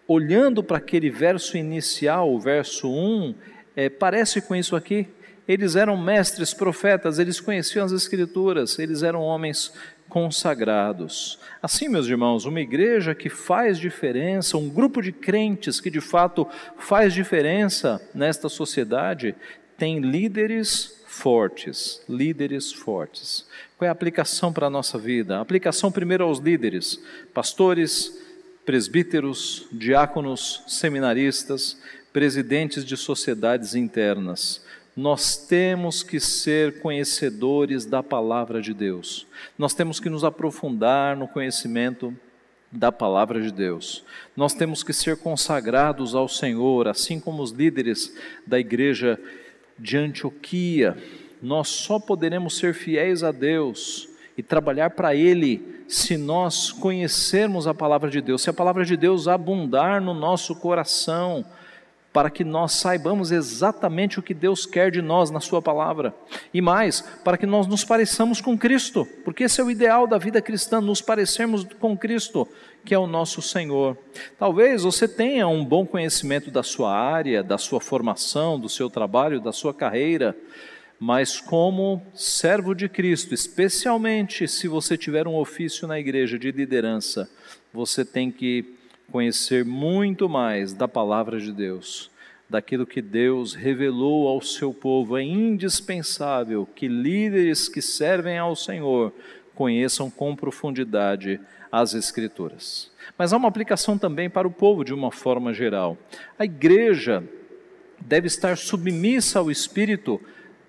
olhando 0.08 0.62
para 0.62 0.78
aquele 0.78 1.10
verso 1.10 1.56
inicial, 1.56 2.32
o 2.32 2.40
verso 2.40 2.88
1, 2.88 3.34
é, 3.74 3.88
parece 3.88 4.40
com 4.40 4.54
isso 4.54 4.76
aqui? 4.76 5.08
Eles 5.46 5.76
eram 5.76 5.96
mestres, 5.96 6.52
profetas, 6.54 7.18
eles 7.18 7.40
conheciam 7.40 7.84
as 7.84 7.92
Escrituras, 7.92 8.78
eles 8.78 9.02
eram 9.02 9.20
homens 9.20 9.72
consagrados. 10.16 11.38
Assim, 11.62 11.88
meus 11.88 12.06
irmãos, 12.06 12.46
uma 12.46 12.62
igreja 12.62 13.14
que 13.14 13.28
faz 13.28 13.78
diferença, 13.78 14.56
um 14.56 14.66
grupo 14.66 15.02
de 15.02 15.12
crentes 15.12 15.78
que 15.78 15.90
de 15.90 16.00
fato 16.00 16.48
faz 16.78 17.12
diferença 17.12 18.00
nesta 18.14 18.48
sociedade, 18.48 19.34
tem 19.76 19.98
líderes 20.00 21.04
fortes, 21.06 22.00
líderes 22.08 22.72
fortes. 22.72 23.46
Qual 23.76 23.84
é 23.84 23.90
a 23.90 23.92
aplicação 23.92 24.54
para 24.54 24.68
a 24.68 24.70
nossa 24.70 24.96
vida? 24.96 25.36
A 25.36 25.42
aplicação 25.42 25.92
primeiro 25.92 26.24
aos 26.24 26.38
líderes, 26.38 26.98
pastores, 27.34 28.18
presbíteros, 28.64 29.68
diáconos, 29.70 30.64
seminaristas, 30.66 31.76
presidentes 32.10 32.86
de 32.86 32.96
sociedades 32.96 33.74
internas 33.74 34.64
nós 34.96 35.36
temos 35.36 36.02
que 36.02 36.18
ser 36.18 36.80
conhecedores 36.80 37.84
da 37.84 38.02
palavra 38.02 38.62
de 38.62 38.72
Deus. 38.72 39.26
Nós 39.58 39.74
temos 39.74 40.00
que 40.00 40.08
nos 40.08 40.24
aprofundar 40.24 41.14
no 41.14 41.28
conhecimento 41.28 42.16
da 42.72 42.90
palavra 42.90 43.42
de 43.42 43.52
Deus. 43.52 44.02
Nós 44.34 44.54
temos 44.54 44.82
que 44.82 44.94
ser 44.94 45.18
consagrados 45.18 46.14
ao 46.14 46.26
Senhor, 46.28 46.88
assim 46.88 47.20
como 47.20 47.42
os 47.42 47.50
líderes 47.50 48.16
da 48.46 48.58
igreja 48.58 49.20
de 49.78 49.98
Antioquia. 49.98 50.96
Nós 51.42 51.68
só 51.68 51.98
poderemos 51.98 52.56
ser 52.56 52.72
fiéis 52.72 53.22
a 53.22 53.30
Deus 53.30 54.08
e 54.36 54.42
trabalhar 54.42 54.90
para 54.90 55.14
Ele 55.14 55.84
se 55.86 56.16
nós 56.16 56.72
conhecermos 56.72 57.66
a 57.66 57.74
palavra 57.74 58.10
de 58.10 58.20
Deus, 58.22 58.42
se 58.42 58.50
a 58.50 58.54
palavra 58.54 58.84
de 58.84 58.96
Deus 58.96 59.28
abundar 59.28 60.00
no 60.00 60.14
nosso 60.14 60.56
coração 60.56 61.44
para 62.16 62.30
que 62.30 62.44
nós 62.44 62.72
saibamos 62.72 63.30
exatamente 63.30 64.18
o 64.18 64.22
que 64.22 64.32
Deus 64.32 64.64
quer 64.64 64.90
de 64.90 65.02
nós 65.02 65.30
na 65.30 65.38
Sua 65.38 65.60
palavra. 65.60 66.14
E 66.54 66.62
mais, 66.62 67.02
para 67.22 67.36
que 67.36 67.44
nós 67.44 67.66
nos 67.66 67.84
pareçamos 67.84 68.40
com 68.40 68.56
Cristo, 68.56 69.06
porque 69.22 69.44
esse 69.44 69.60
é 69.60 69.64
o 69.64 69.70
ideal 69.70 70.06
da 70.06 70.16
vida 70.16 70.40
cristã, 70.40 70.80
nos 70.80 71.02
parecermos 71.02 71.66
com 71.78 71.94
Cristo, 71.94 72.48
que 72.86 72.94
é 72.94 72.98
o 72.98 73.06
nosso 73.06 73.42
Senhor. 73.42 73.98
Talvez 74.38 74.82
você 74.82 75.06
tenha 75.06 75.46
um 75.46 75.62
bom 75.62 75.84
conhecimento 75.84 76.50
da 76.50 76.62
sua 76.62 76.90
área, 76.90 77.42
da 77.42 77.58
sua 77.58 77.82
formação, 77.82 78.58
do 78.58 78.70
seu 78.70 78.88
trabalho, 78.88 79.38
da 79.38 79.52
sua 79.52 79.74
carreira, 79.74 80.34
mas 80.98 81.38
como 81.38 82.00
servo 82.14 82.74
de 82.74 82.88
Cristo, 82.88 83.34
especialmente 83.34 84.48
se 84.48 84.66
você 84.66 84.96
tiver 84.96 85.28
um 85.28 85.36
ofício 85.36 85.86
na 85.86 86.00
igreja 86.00 86.38
de 86.38 86.50
liderança, 86.50 87.28
você 87.74 88.06
tem 88.06 88.30
que 88.30 88.74
conhecer 89.10 89.64
muito 89.64 90.28
mais 90.28 90.72
da 90.72 90.88
palavra 90.88 91.38
de 91.38 91.52
Deus, 91.52 92.10
daquilo 92.48 92.86
que 92.86 93.00
Deus 93.00 93.54
revelou 93.54 94.28
ao 94.28 94.40
seu 94.40 94.72
povo. 94.72 95.16
É 95.16 95.22
indispensável 95.22 96.68
que 96.74 96.88
líderes 96.88 97.68
que 97.68 97.82
servem 97.82 98.38
ao 98.38 98.54
Senhor 98.54 99.12
conheçam 99.54 100.10
com 100.10 100.36
profundidade 100.36 101.40
as 101.70 101.94
Escrituras. 101.94 102.90
Mas 103.18 103.32
há 103.32 103.36
uma 103.36 103.48
aplicação 103.48 103.98
também 103.98 104.30
para 104.30 104.46
o 104.46 104.50
povo 104.50 104.84
de 104.84 104.94
uma 104.94 105.10
forma 105.10 105.52
geral. 105.52 105.96
A 106.38 106.44
igreja 106.44 107.24
deve 108.00 108.26
estar 108.26 108.56
submissa 108.56 109.38
ao 109.38 109.50
Espírito 109.50 110.20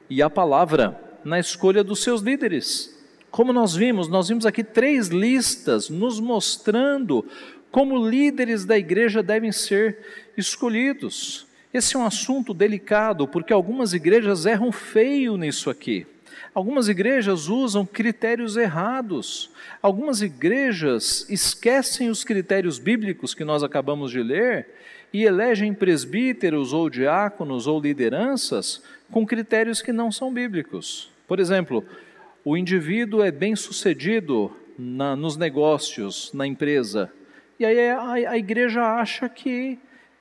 e 0.10 0.21
à 0.21 0.30
palavra 0.30 1.00
na 1.23 1.39
escolha 1.39 1.84
dos 1.84 2.02
seus 2.02 2.21
líderes. 2.21 2.95
Como 3.30 3.52
nós 3.52 3.76
vimos, 3.76 4.08
nós 4.08 4.30
vimos 4.30 4.45
aqui 4.45 4.63
três 4.63 5.10
listas 5.10 5.89
nos 5.89 6.19
mostrando 6.19 7.26
como 7.77 8.09
líderes 8.09 8.65
da 8.65 8.75
igreja 8.75 9.21
devem 9.21 9.51
ser 9.51 9.99
escolhidos. 10.35 11.45
Esse 11.71 11.95
é 11.95 11.99
um 11.99 12.07
assunto 12.07 12.51
delicado, 12.51 13.27
porque 13.27 13.53
algumas 13.53 13.93
igrejas 13.93 14.47
erram 14.47 14.71
feio 14.71 15.37
nisso 15.37 15.69
aqui. 15.69 16.07
Algumas 16.55 16.87
igrejas 16.87 17.49
usam 17.49 17.85
critérios 17.85 18.57
errados. 18.57 19.51
Algumas 19.79 20.23
igrejas 20.23 21.27
esquecem 21.29 22.09
os 22.09 22.23
critérios 22.23 22.79
bíblicos 22.79 23.35
que 23.35 23.45
nós 23.45 23.61
acabamos 23.61 24.09
de 24.09 24.23
ler 24.23 24.69
e 25.13 25.23
elegem 25.23 25.71
presbíteros 25.71 26.73
ou 26.73 26.89
diáconos 26.89 27.67
ou 27.67 27.79
lideranças 27.79 28.81
com 29.11 29.23
critérios 29.23 29.83
que 29.83 29.93
não 29.93 30.11
são 30.11 30.33
bíblicos. 30.33 31.11
Por 31.27 31.39
exemplo, 31.39 31.85
o 32.43 32.57
indivíduo 32.57 33.21
é 33.21 33.29
bem 33.29 33.55
sucedido 33.55 34.51
na, 34.79 35.15
nos 35.15 35.37
negócios, 35.37 36.31
na 36.33 36.47
empresa, 36.47 37.13
e 37.60 37.65
aí 37.65 37.89
a, 37.89 38.32
a 38.32 38.38
igreja 38.38 38.82
acha 38.82 39.28
que 39.28 39.80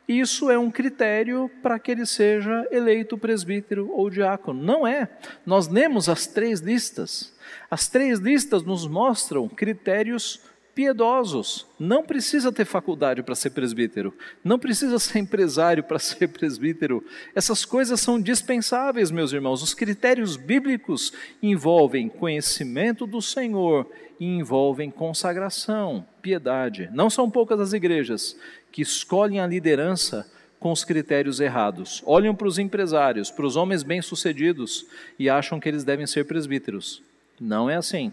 isso 0.09 0.51
é 0.51 0.59
um 0.59 0.71
critério 0.71 1.51
para 1.63 1.79
que 1.79 1.91
ele 1.91 2.07
seja 2.07 2.67
eleito 2.71 3.19
presbítero 3.19 3.91
ou 3.91 4.09
diácono. 4.09 4.63
Não 4.63 4.87
é. 4.87 5.09
Nós 5.45 5.67
lemos 5.67 6.09
as 6.09 6.27
três 6.27 6.61
listas. 6.61 7.35
As 7.69 7.89
três 7.89 8.21
listas 8.21 8.63
nos 8.63 8.87
mostram 8.87 9.49
critérios 9.49 10.41
piedosos. 10.77 11.67
Não 11.81 12.05
precisa 12.05 12.53
ter 12.53 12.67
faculdade 12.67 13.23
para 13.23 13.35
ser 13.35 13.49
presbítero, 13.51 14.13
não 14.45 14.59
precisa 14.59 14.99
ser 14.99 15.19
empresário 15.21 15.83
para 15.83 15.99
ser 15.99 16.29
presbítero. 16.29 17.03
Essas 17.35 17.65
coisas 17.65 17.99
são 17.99 18.21
dispensáveis, 18.21 19.11
meus 19.11 19.33
irmãos. 19.33 19.63
Os 19.63 19.73
critérios 19.73 20.37
bíblicos 20.37 21.15
envolvem 21.43 22.11
conhecimento 22.11 23.07
do 23.07 23.23
Senhor 23.23 23.91
e 24.21 24.27
envolvem 24.27 24.91
consagração, 24.91 26.07
piedade. 26.21 26.91
Não 26.93 27.09
são 27.09 27.31
poucas 27.31 27.59
as 27.59 27.73
igrejas 27.73 28.37
que 28.71 28.83
escolhem 28.83 29.41
a 29.41 29.47
liderança 29.47 30.31
com 30.61 30.71
os 30.73 30.85
critérios 30.85 31.41
errados. 31.41 32.03
Olham 32.05 32.35
para 32.35 32.49
os 32.49 32.59
empresários, 32.59 33.31
para 33.31 33.47
os 33.47 33.57
homens 33.57 33.83
bem-sucedidos 33.83 34.87
e 35.19 35.31
acham 35.31 35.59
que 35.59 35.69
eles 35.69 35.85
devem 35.85 36.07
ser 36.07 36.27
presbíteros. 36.27 37.03
Não 37.41 37.69
é 37.69 37.77
assim. 37.77 38.13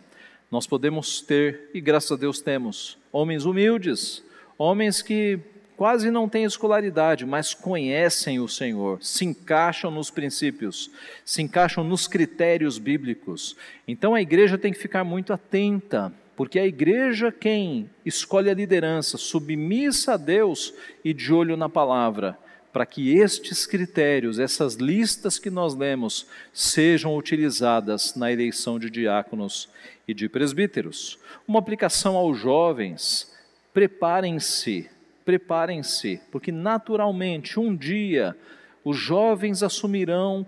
Nós 0.53 0.67
podemos 0.67 1.19
ter, 1.19 1.71
e 1.73 1.81
graças 1.81 2.11
a 2.11 2.15
Deus 2.15 2.39
temos, 2.39 2.99
homens 3.11 3.43
humildes, 3.43 4.23
homens 4.55 5.01
que 5.01 5.39
quase 5.75 6.11
não 6.11 6.29
têm 6.29 6.43
escolaridade, 6.43 7.25
mas 7.25 7.55
conhecem 7.55 8.39
o 8.39 8.47
Senhor, 8.47 9.01
se 9.01 9.25
encaixam 9.25 9.89
nos 9.89 10.11
princípios, 10.11 10.91
se 11.25 11.41
encaixam 11.41 11.83
nos 11.83 12.07
critérios 12.07 12.77
bíblicos. 12.77 13.57
Então 13.87 14.13
a 14.13 14.21
igreja 14.21 14.55
tem 14.55 14.71
que 14.71 14.77
ficar 14.77 15.03
muito 15.03 15.33
atenta, 15.33 16.13
porque 16.35 16.59
a 16.59 16.67
igreja 16.67 17.31
quem 17.31 17.89
escolhe 18.05 18.51
a 18.51 18.53
liderança, 18.53 19.17
submissa 19.17 20.13
a 20.13 20.17
Deus 20.17 20.71
e 21.03 21.15
de 21.15 21.33
olho 21.33 21.57
na 21.57 21.67
palavra, 21.67 22.37
para 22.73 22.87
que 22.87 23.15
estes 23.15 23.67
critérios, 23.67 24.39
essas 24.39 24.73
listas 24.73 25.37
que 25.37 25.51
nós 25.51 25.75
lemos, 25.75 26.25
sejam 26.51 27.15
utilizadas 27.15 28.15
na 28.15 28.31
eleição 28.31 28.79
de 28.79 28.89
diáconos 28.89 29.69
e 30.07 30.13
de 30.13 30.27
presbíteros. 30.27 31.19
Uma 31.47 31.59
aplicação 31.59 32.15
aos 32.15 32.39
jovens: 32.39 33.31
preparem-se, 33.71 34.89
preparem-se, 35.23 36.19
porque 36.31 36.51
naturalmente 36.51 37.59
um 37.59 37.75
dia 37.75 38.35
os 38.83 38.97
jovens 38.97 39.61
assumirão 39.61 40.45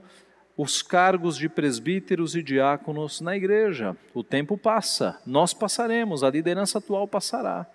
os 0.58 0.82
cargos 0.82 1.38
de 1.38 1.48
presbíteros 1.48 2.36
e 2.36 2.42
diáconos 2.42 3.22
na 3.22 3.36
igreja. 3.36 3.96
O 4.16 4.24
tempo 4.24 4.58
passa, 4.58 5.22
nós 5.28 5.54
passaremos, 5.54 6.24
a 6.24 6.30
liderança 6.32 6.80
atual 6.80 7.08
passará. 7.08 7.68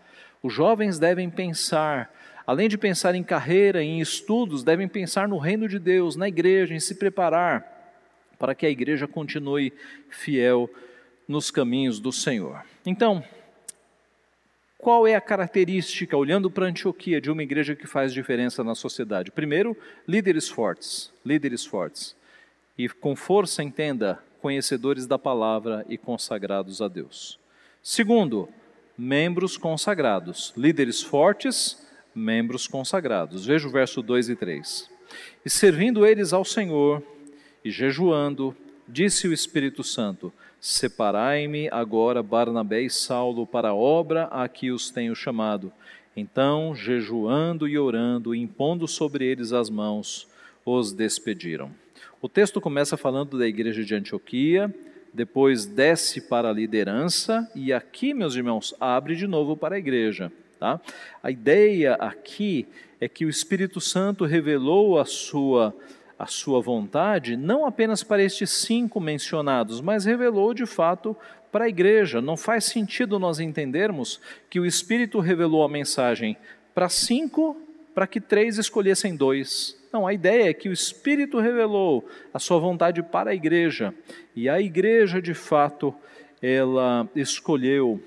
Os 0.42 0.52
jovens 0.52 0.98
devem 0.98 1.30
pensar 1.30 2.10
além 2.50 2.68
de 2.68 2.76
pensar 2.76 3.14
em 3.14 3.22
carreira, 3.22 3.80
em 3.80 4.00
estudos, 4.00 4.64
devem 4.64 4.88
pensar 4.88 5.28
no 5.28 5.38
reino 5.38 5.68
de 5.68 5.78
Deus, 5.78 6.16
na 6.16 6.26
igreja, 6.26 6.74
em 6.74 6.80
se 6.80 6.96
preparar 6.96 7.94
para 8.40 8.56
que 8.56 8.66
a 8.66 8.68
igreja 8.68 9.06
continue 9.06 9.72
fiel 10.08 10.68
nos 11.28 11.48
caminhos 11.48 12.00
do 12.00 12.10
Senhor. 12.10 12.64
Então, 12.84 13.22
qual 14.76 15.06
é 15.06 15.14
a 15.14 15.20
característica, 15.20 16.16
olhando 16.16 16.50
para 16.50 16.66
Antioquia, 16.66 17.20
de 17.20 17.30
uma 17.30 17.44
igreja 17.44 17.76
que 17.76 17.86
faz 17.86 18.12
diferença 18.12 18.64
na 18.64 18.74
sociedade? 18.74 19.30
Primeiro, 19.30 19.76
líderes 20.04 20.48
fortes, 20.48 21.12
líderes 21.24 21.64
fortes. 21.64 22.16
E 22.76 22.88
com 22.88 23.14
força, 23.14 23.62
entenda, 23.62 24.18
conhecedores 24.42 25.06
da 25.06 25.16
palavra 25.16 25.86
e 25.88 25.96
consagrados 25.96 26.82
a 26.82 26.88
Deus. 26.88 27.38
Segundo, 27.80 28.48
membros 28.98 29.56
consagrados, 29.56 30.52
líderes 30.56 31.00
fortes, 31.00 31.88
membros 32.14 32.66
consagrados. 32.66 33.46
Veja 33.46 33.68
o 33.68 33.70
verso 33.70 34.02
2 34.02 34.30
e 34.30 34.36
3. 34.36 34.90
E 35.44 35.50
servindo 35.50 36.06
eles 36.06 36.32
ao 36.32 36.44
Senhor 36.44 37.02
e 37.64 37.70
jejuando, 37.70 38.54
disse 38.88 39.28
o 39.28 39.32
Espírito 39.32 39.82
Santo: 39.82 40.32
Separai-me 40.60 41.68
agora 41.70 42.22
Barnabé 42.22 42.82
e 42.82 42.90
Saulo 42.90 43.46
para 43.46 43.70
a 43.70 43.74
obra 43.74 44.24
a 44.24 44.48
que 44.48 44.70
os 44.70 44.90
tenho 44.90 45.14
chamado. 45.14 45.72
Então, 46.16 46.74
jejuando 46.74 47.68
e 47.68 47.78
orando, 47.78 48.34
impondo 48.34 48.86
sobre 48.86 49.24
eles 49.24 49.52
as 49.52 49.70
mãos, 49.70 50.28
os 50.64 50.92
despediram. 50.92 51.70
O 52.20 52.28
texto 52.28 52.60
começa 52.60 52.96
falando 52.96 53.38
da 53.38 53.46
igreja 53.46 53.82
de 53.82 53.94
Antioquia, 53.94 54.74
depois 55.14 55.64
desce 55.64 56.20
para 56.20 56.50
a 56.50 56.52
liderança 56.52 57.50
e 57.54 57.72
aqui, 57.72 58.12
meus 58.12 58.34
irmãos, 58.34 58.74
abre 58.78 59.16
de 59.16 59.26
novo 59.26 59.56
para 59.56 59.76
a 59.76 59.78
igreja. 59.78 60.30
Tá? 60.60 60.78
A 61.22 61.30
ideia 61.30 61.94
aqui 61.94 62.68
é 63.00 63.08
que 63.08 63.24
o 63.24 63.30
Espírito 63.30 63.80
Santo 63.80 64.26
revelou 64.26 65.00
a 65.00 65.06
sua, 65.06 65.74
a 66.18 66.26
sua 66.26 66.60
vontade 66.60 67.34
não 67.34 67.64
apenas 67.64 68.02
para 68.02 68.22
estes 68.22 68.50
cinco 68.50 69.00
mencionados, 69.00 69.80
mas 69.80 70.04
revelou 70.04 70.52
de 70.52 70.66
fato 70.66 71.16
para 71.50 71.64
a 71.64 71.68
igreja. 71.68 72.20
Não 72.20 72.36
faz 72.36 72.66
sentido 72.66 73.18
nós 73.18 73.40
entendermos 73.40 74.20
que 74.50 74.60
o 74.60 74.66
Espírito 74.66 75.18
revelou 75.18 75.64
a 75.64 75.68
mensagem 75.68 76.36
para 76.74 76.90
cinco, 76.90 77.56
para 77.94 78.06
que 78.06 78.20
três 78.20 78.58
escolhessem 78.58 79.16
dois. 79.16 79.74
Não, 79.90 80.06
a 80.06 80.12
ideia 80.12 80.50
é 80.50 80.54
que 80.54 80.68
o 80.68 80.74
Espírito 80.74 81.40
revelou 81.40 82.06
a 82.34 82.38
sua 82.38 82.58
vontade 82.58 83.02
para 83.02 83.30
a 83.30 83.34
igreja, 83.34 83.94
e 84.36 84.46
a 84.46 84.60
igreja, 84.60 85.22
de 85.22 85.32
fato, 85.32 85.94
ela 86.42 87.08
escolheu 87.16 87.98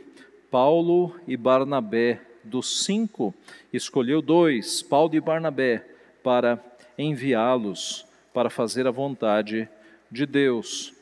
Paulo 0.51 1.19
e 1.27 1.35
Barnabé 1.35 2.21
dos 2.43 2.83
cinco, 2.83 3.33
escolheu 3.71 4.21
dois, 4.21 4.81
Paulo 4.81 5.15
e 5.15 5.21
Barnabé, 5.21 5.85
para 6.23 6.63
enviá-los 6.97 8.05
para 8.33 8.49
fazer 8.49 8.87
a 8.87 8.91
vontade 8.91 9.69
de 10.09 10.25
Deus. 10.25 10.93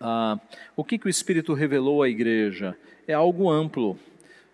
Ah, 0.00 0.38
o 0.74 0.82
que, 0.82 0.98
que 0.98 1.06
o 1.06 1.10
Espírito 1.10 1.52
revelou 1.52 2.02
à 2.02 2.08
igreja? 2.08 2.76
É 3.06 3.12
algo 3.12 3.50
amplo. 3.50 3.98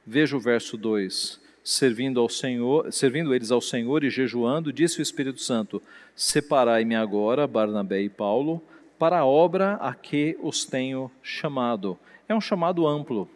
Veja 0.04 0.36
o 0.36 0.40
verso 0.40 0.76
2. 0.76 1.40
Servindo, 1.62 2.20
ao 2.20 2.28
Senhor, 2.28 2.92
servindo 2.92 3.34
eles 3.34 3.50
ao 3.50 3.60
Senhor 3.60 4.04
e 4.04 4.10
jejuando, 4.10 4.72
disse 4.72 5.00
o 5.00 5.02
Espírito 5.02 5.40
Santo: 5.40 5.82
Separai-me 6.14 6.94
agora, 6.94 7.46
Barnabé 7.46 8.02
e 8.02 8.08
Paulo, 8.08 8.62
para 8.98 9.18
a 9.18 9.26
obra 9.26 9.74
a 9.74 9.94
que 9.94 10.36
os 10.40 10.64
tenho 10.64 11.10
chamado. 11.22 11.98
É 12.28 12.34
um 12.34 12.40
chamado 12.40 12.86
amplo. 12.86 13.28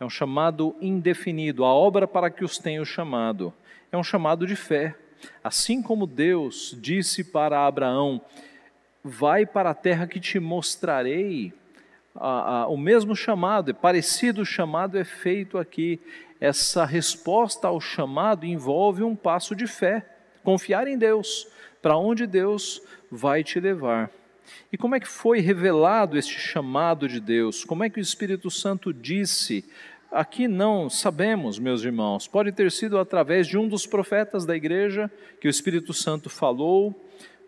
É 0.00 0.04
um 0.04 0.08
chamado 0.08 0.74
indefinido, 0.80 1.62
a 1.62 1.74
obra 1.74 2.08
para 2.08 2.30
que 2.30 2.42
os 2.42 2.56
tenho 2.56 2.86
chamado. 2.86 3.52
É 3.92 3.98
um 3.98 4.02
chamado 4.02 4.46
de 4.46 4.56
fé. 4.56 4.96
Assim 5.44 5.82
como 5.82 6.06
Deus 6.06 6.74
disse 6.80 7.22
para 7.22 7.66
Abraão: 7.66 8.18
Vai 9.04 9.44
para 9.44 9.70
a 9.70 9.74
terra 9.74 10.06
que 10.06 10.18
te 10.18 10.40
mostrarei. 10.40 11.52
o 12.66 12.78
mesmo 12.78 13.14
chamado, 13.14 13.72
é 13.72 13.74
parecido 13.74 14.42
chamado 14.42 14.96
é 14.96 15.04
feito 15.04 15.58
aqui. 15.58 16.00
Essa 16.40 16.86
resposta 16.86 17.68
ao 17.68 17.78
chamado 17.78 18.46
envolve 18.46 19.02
um 19.02 19.14
passo 19.14 19.54
de 19.54 19.66
fé, 19.66 20.02
confiar 20.42 20.88
em 20.88 20.96
Deus, 20.96 21.46
para 21.82 21.98
onde 21.98 22.26
Deus 22.26 22.80
vai 23.10 23.44
te 23.44 23.60
levar. 23.60 24.10
E 24.72 24.78
como 24.78 24.94
é 24.94 25.00
que 25.00 25.08
foi 25.08 25.40
revelado 25.40 26.18
este 26.18 26.38
chamado 26.38 27.08
de 27.08 27.20
Deus? 27.20 27.64
Como 27.64 27.84
é 27.84 27.90
que 27.90 27.98
o 27.98 28.02
Espírito 28.02 28.50
Santo 28.50 28.92
disse? 28.92 29.64
Aqui 30.10 30.48
não 30.48 30.90
sabemos, 30.90 31.58
meus 31.58 31.82
irmãos. 31.82 32.26
Pode 32.26 32.52
ter 32.52 32.70
sido 32.72 32.98
através 32.98 33.46
de 33.46 33.56
um 33.56 33.68
dos 33.68 33.86
profetas 33.86 34.44
da 34.44 34.56
igreja 34.56 35.10
que 35.40 35.48
o 35.48 35.50
Espírito 35.50 35.92
Santo 35.92 36.28
falou, 36.28 36.94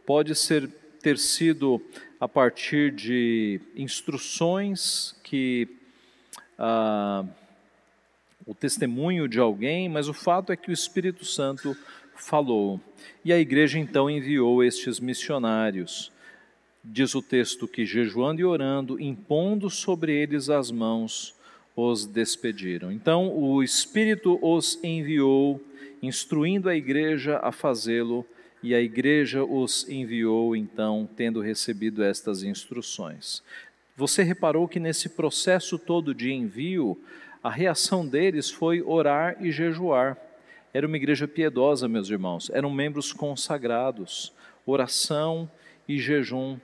pode 0.06 0.34
ser 0.34 0.68
ter 1.02 1.18
sido 1.18 1.82
a 2.20 2.28
partir 2.28 2.92
de 2.92 3.60
instruções 3.74 5.16
que 5.24 5.68
ah, 6.56 7.24
o 8.46 8.54
testemunho 8.54 9.28
de 9.28 9.40
alguém, 9.40 9.88
mas 9.88 10.08
o 10.08 10.14
fato 10.14 10.52
é 10.52 10.56
que 10.56 10.70
o 10.70 10.72
Espírito 10.72 11.24
Santo 11.24 11.76
falou. 12.14 12.80
E 13.24 13.32
a 13.32 13.38
igreja 13.38 13.78
então 13.78 14.08
enviou 14.08 14.62
estes 14.62 15.00
missionários. 15.00 16.12
Diz 16.84 17.14
o 17.14 17.22
texto 17.22 17.68
que, 17.68 17.86
jejuando 17.86 18.40
e 18.40 18.44
orando, 18.44 19.00
impondo 19.00 19.70
sobre 19.70 20.12
eles 20.14 20.50
as 20.50 20.70
mãos, 20.70 21.34
os 21.76 22.06
despediram. 22.06 22.90
Então 22.90 23.32
o 23.34 23.62
Espírito 23.62 24.38
os 24.42 24.78
enviou, 24.82 25.62
instruindo 26.02 26.68
a 26.68 26.74
igreja 26.74 27.38
a 27.42 27.52
fazê-lo, 27.52 28.26
e 28.62 28.74
a 28.74 28.80
igreja 28.80 29.44
os 29.44 29.88
enviou, 29.88 30.54
então, 30.54 31.08
tendo 31.16 31.40
recebido 31.40 32.02
estas 32.02 32.44
instruções. 32.44 33.42
Você 33.96 34.22
reparou 34.22 34.68
que 34.68 34.78
nesse 34.78 35.08
processo 35.08 35.78
todo 35.78 36.14
de 36.14 36.32
envio, 36.32 36.96
a 37.42 37.50
reação 37.50 38.06
deles 38.06 38.50
foi 38.50 38.80
orar 38.80 39.36
e 39.44 39.50
jejuar. 39.50 40.16
Era 40.72 40.86
uma 40.86 40.96
igreja 40.96 41.26
piedosa, 41.26 41.88
meus 41.88 42.08
irmãos, 42.08 42.50
eram 42.50 42.70
membros 42.70 43.12
consagrados, 43.12 44.32
oração 44.64 45.50
e 45.88 45.98
jejum. 45.98 46.56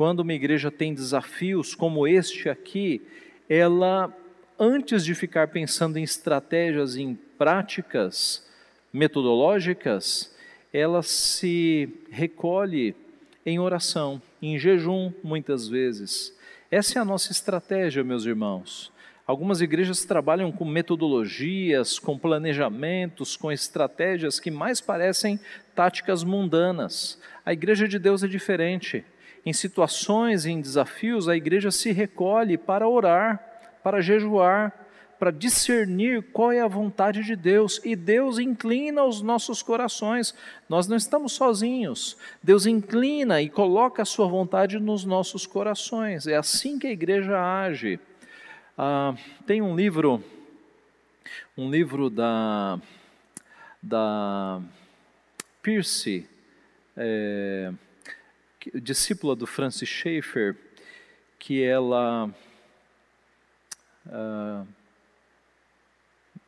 Quando 0.00 0.20
uma 0.20 0.32
igreja 0.32 0.70
tem 0.70 0.94
desafios 0.94 1.74
como 1.74 2.08
este 2.08 2.48
aqui, 2.48 3.02
ela, 3.46 4.10
antes 4.58 5.04
de 5.04 5.14
ficar 5.14 5.48
pensando 5.48 5.98
em 5.98 6.02
estratégias, 6.02 6.96
em 6.96 7.14
práticas 7.36 8.48
metodológicas, 8.90 10.34
ela 10.72 11.02
se 11.02 11.86
recolhe 12.10 12.96
em 13.44 13.58
oração, 13.58 14.22
em 14.40 14.58
jejum, 14.58 15.12
muitas 15.22 15.68
vezes. 15.68 16.34
Essa 16.70 16.98
é 16.98 17.02
a 17.02 17.04
nossa 17.04 17.30
estratégia, 17.30 18.02
meus 18.02 18.24
irmãos. 18.24 18.90
Algumas 19.26 19.60
igrejas 19.60 20.06
trabalham 20.06 20.50
com 20.50 20.64
metodologias, 20.64 21.98
com 21.98 22.18
planejamentos, 22.18 23.36
com 23.36 23.52
estratégias 23.52 24.40
que 24.40 24.50
mais 24.50 24.80
parecem 24.80 25.38
táticas 25.74 26.24
mundanas. 26.24 27.20
A 27.44 27.52
igreja 27.52 27.86
de 27.86 27.98
Deus 27.98 28.24
é 28.24 28.26
diferente. 28.26 29.04
Em 29.44 29.52
situações, 29.52 30.44
em 30.44 30.60
desafios, 30.60 31.28
a 31.28 31.36
igreja 31.36 31.70
se 31.70 31.92
recolhe 31.92 32.58
para 32.58 32.88
orar, 32.88 33.42
para 33.82 34.00
jejuar, 34.00 34.72
para 35.18 35.30
discernir 35.30 36.22
qual 36.32 36.50
é 36.50 36.60
a 36.60 36.66
vontade 36.66 37.22
de 37.22 37.36
Deus. 37.36 37.80
E 37.84 37.94
Deus 37.94 38.38
inclina 38.38 39.04
os 39.04 39.20
nossos 39.20 39.62
corações. 39.62 40.34
Nós 40.68 40.88
não 40.88 40.96
estamos 40.96 41.32
sozinhos. 41.32 42.16
Deus 42.42 42.64
inclina 42.64 43.42
e 43.42 43.48
coloca 43.50 44.02
a 44.02 44.06
sua 44.06 44.26
vontade 44.26 44.78
nos 44.78 45.04
nossos 45.04 45.46
corações. 45.46 46.26
É 46.26 46.36
assim 46.36 46.78
que 46.78 46.86
a 46.86 46.90
igreja 46.90 47.38
age. 47.38 48.00
Ah, 48.78 49.14
tem 49.46 49.60
um 49.60 49.76
livro, 49.76 50.24
um 51.54 51.70
livro 51.70 52.08
da, 52.08 52.80
da 53.82 54.62
Pierce, 55.62 56.26
é, 56.96 57.70
discípula 58.74 59.34
do 59.34 59.46
Francis 59.46 59.88
Schaeffer, 59.88 60.56
que 61.38 61.62
ela 61.62 62.30
ah, 64.08 64.64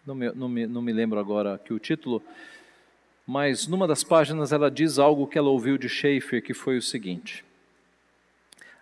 não, 0.06 0.14
me, 0.14 0.32
não, 0.32 0.48
me, 0.48 0.66
não 0.66 0.82
me 0.82 0.92
lembro 0.92 1.18
agora 1.18 1.58
que 1.58 1.72
o 1.72 1.78
título, 1.78 2.22
mas 3.26 3.66
numa 3.66 3.86
das 3.86 4.02
páginas 4.02 4.52
ela 4.52 4.70
diz 4.70 4.98
algo 4.98 5.26
que 5.26 5.38
ela 5.38 5.48
ouviu 5.48 5.78
de 5.78 5.88
Schaeffer, 5.88 6.42
que 6.42 6.54
foi 6.54 6.76
o 6.76 6.82
seguinte: 6.82 7.44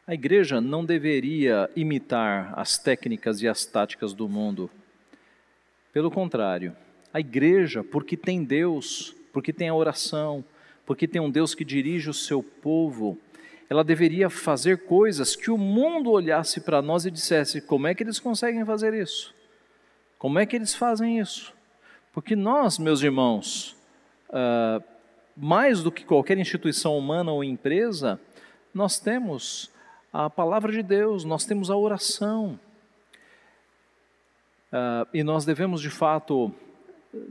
a 0.06 0.14
igreja 0.14 0.60
não 0.60 0.84
deveria 0.84 1.68
imitar 1.76 2.52
as 2.58 2.78
técnicas 2.78 3.42
e 3.42 3.48
as 3.48 3.64
táticas 3.64 4.12
do 4.12 4.28
mundo. 4.28 4.70
Pelo 5.92 6.10
contrário, 6.10 6.74
a 7.12 7.20
igreja, 7.20 7.82
porque 7.82 8.16
tem 8.16 8.44
Deus, 8.44 9.14
porque 9.32 9.52
tem 9.52 9.68
a 9.68 9.74
oração, 9.74 10.44
porque 10.90 11.06
tem 11.06 11.22
um 11.22 11.30
Deus 11.30 11.54
que 11.54 11.64
dirige 11.64 12.10
o 12.10 12.12
seu 12.12 12.42
povo, 12.42 13.16
ela 13.68 13.84
deveria 13.84 14.28
fazer 14.28 14.86
coisas 14.86 15.36
que 15.36 15.48
o 15.48 15.56
mundo 15.56 16.10
olhasse 16.10 16.60
para 16.62 16.82
nós 16.82 17.06
e 17.06 17.12
dissesse: 17.12 17.60
como 17.60 17.86
é 17.86 17.94
que 17.94 18.02
eles 18.02 18.18
conseguem 18.18 18.64
fazer 18.64 18.92
isso? 18.92 19.32
Como 20.18 20.36
é 20.40 20.44
que 20.44 20.56
eles 20.56 20.74
fazem 20.74 21.20
isso? 21.20 21.54
Porque 22.12 22.34
nós, 22.34 22.76
meus 22.76 23.02
irmãos, 23.02 23.76
uh, 24.30 24.82
mais 25.36 25.80
do 25.80 25.92
que 25.92 26.04
qualquer 26.04 26.36
instituição 26.38 26.98
humana 26.98 27.30
ou 27.30 27.44
empresa, 27.44 28.20
nós 28.74 28.98
temos 28.98 29.70
a 30.12 30.28
palavra 30.28 30.72
de 30.72 30.82
Deus, 30.82 31.22
nós 31.22 31.44
temos 31.44 31.70
a 31.70 31.76
oração. 31.76 32.58
Uh, 34.72 35.06
e 35.14 35.22
nós 35.22 35.44
devemos, 35.44 35.80
de 35.80 35.88
fato, 35.88 36.52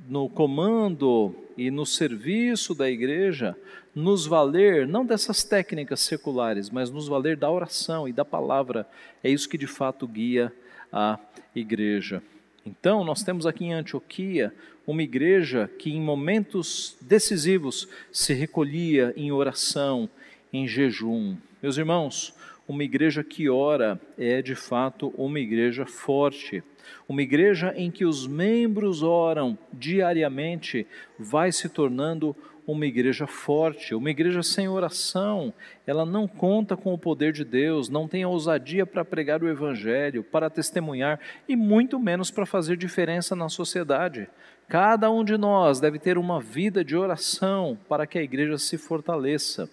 no 0.07 0.29
comando 0.29 1.35
e 1.57 1.71
no 1.71 1.85
serviço 1.85 2.75
da 2.75 2.89
igreja, 2.89 3.55
nos 3.95 4.25
valer, 4.25 4.87
não 4.87 5.05
dessas 5.05 5.43
técnicas 5.43 6.01
seculares, 6.01 6.69
mas 6.69 6.89
nos 6.89 7.07
valer 7.07 7.37
da 7.37 7.49
oração 7.49 8.07
e 8.07 8.13
da 8.13 8.25
palavra. 8.25 8.87
É 9.23 9.29
isso 9.29 9.49
que 9.49 9.57
de 9.57 9.67
fato 9.67 10.07
guia 10.07 10.53
a 10.91 11.19
igreja. 11.55 12.21
Então, 12.65 13.03
nós 13.03 13.23
temos 13.23 13.45
aqui 13.45 13.65
em 13.65 13.73
Antioquia 13.73 14.53
uma 14.85 15.03
igreja 15.03 15.69
que, 15.77 15.91
em 15.91 16.01
momentos 16.01 16.97
decisivos, 17.01 17.87
se 18.11 18.33
recolhia 18.33 19.13
em 19.15 19.31
oração, 19.31 20.09
em 20.51 20.67
jejum. 20.67 21.35
Meus 21.61 21.77
irmãos, 21.77 22.33
uma 22.67 22.83
igreja 22.83 23.23
que 23.23 23.49
ora 23.49 23.99
é 24.17 24.41
de 24.41 24.55
fato 24.55 25.13
uma 25.17 25.39
igreja 25.39 25.85
forte. 25.85 26.63
Uma 27.09 27.23
igreja 27.23 27.73
em 27.75 27.89
que 27.89 28.05
os 28.05 28.27
membros 28.27 29.01
oram 29.01 29.57
diariamente 29.73 30.85
vai 31.17 31.51
se 31.51 31.67
tornando 31.67 32.35
uma 32.67 32.85
igreja 32.85 33.25
forte. 33.25 33.95
Uma 33.95 34.11
igreja 34.11 34.43
sem 34.43 34.67
oração, 34.67 35.51
ela 35.87 36.05
não 36.05 36.27
conta 36.27 36.77
com 36.77 36.93
o 36.93 36.99
poder 36.99 37.33
de 37.33 37.43
Deus, 37.43 37.89
não 37.89 38.07
tem 38.07 38.23
ousadia 38.23 38.85
para 38.85 39.03
pregar 39.03 39.41
o 39.41 39.49
evangelho, 39.49 40.23
para 40.23 40.51
testemunhar 40.51 41.19
e 41.47 41.55
muito 41.55 41.99
menos 41.99 42.29
para 42.29 42.45
fazer 42.45 42.77
diferença 42.77 43.35
na 43.35 43.49
sociedade. 43.49 44.29
Cada 44.67 45.09
um 45.09 45.23
de 45.23 45.35
nós 45.35 45.79
deve 45.79 45.97
ter 45.97 46.15
uma 46.15 46.39
vida 46.39 46.85
de 46.85 46.95
oração 46.95 47.75
para 47.89 48.05
que 48.05 48.19
a 48.19 48.23
igreja 48.23 48.59
se 48.59 48.77
fortaleça. 48.77 49.67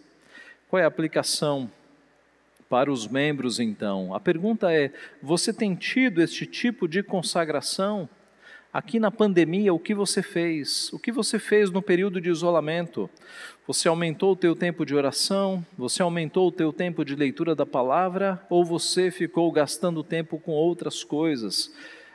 Qual 0.71 0.81
é 0.81 0.85
a 0.85 0.89
aplicação 0.89 1.71
para 2.69 2.91
os 2.91 3.07
membros, 3.07 3.61
então. 3.61 4.15
A 4.15 4.21
pergunta 4.21 4.73
é: 4.73 4.93
você 5.23 5.53
tem 5.53 5.75
tido 5.75 6.23
este 6.23 6.47
tipo 6.47 6.89
de 6.89 7.03
consagração? 7.03 8.09
Aqui 8.73 9.01
na 9.01 9.11
pandemia, 9.11 9.73
o 9.73 9.79
que 9.79 9.95
você 9.95 10.23
fez? 10.23 10.93
O 10.93 10.99
que 10.99 11.11
você 11.11 11.39
fez 11.39 11.71
no 11.71 11.81
período 11.81 12.21
de 12.21 12.29
isolamento? 12.29 13.09
Você 13.67 13.89
aumentou 13.89 14.33
o 14.33 14.37
teu 14.37 14.55
tempo 14.55 14.85
de 14.85 14.95
oração? 14.95 15.65
Você 15.79 16.03
aumentou 16.03 16.49
o 16.49 16.53
teu 16.53 16.73
tempo 16.73 17.03
de 17.03 17.17
leitura 17.17 17.55
da 17.55 17.65
palavra? 17.65 18.45
Ou 18.51 18.65
você 18.65 19.11
ficou 19.11 19.51
gastando 19.51 20.05
tempo 20.05 20.39
com 20.39 20.53
outras 20.53 21.03
coisas? 21.03 21.73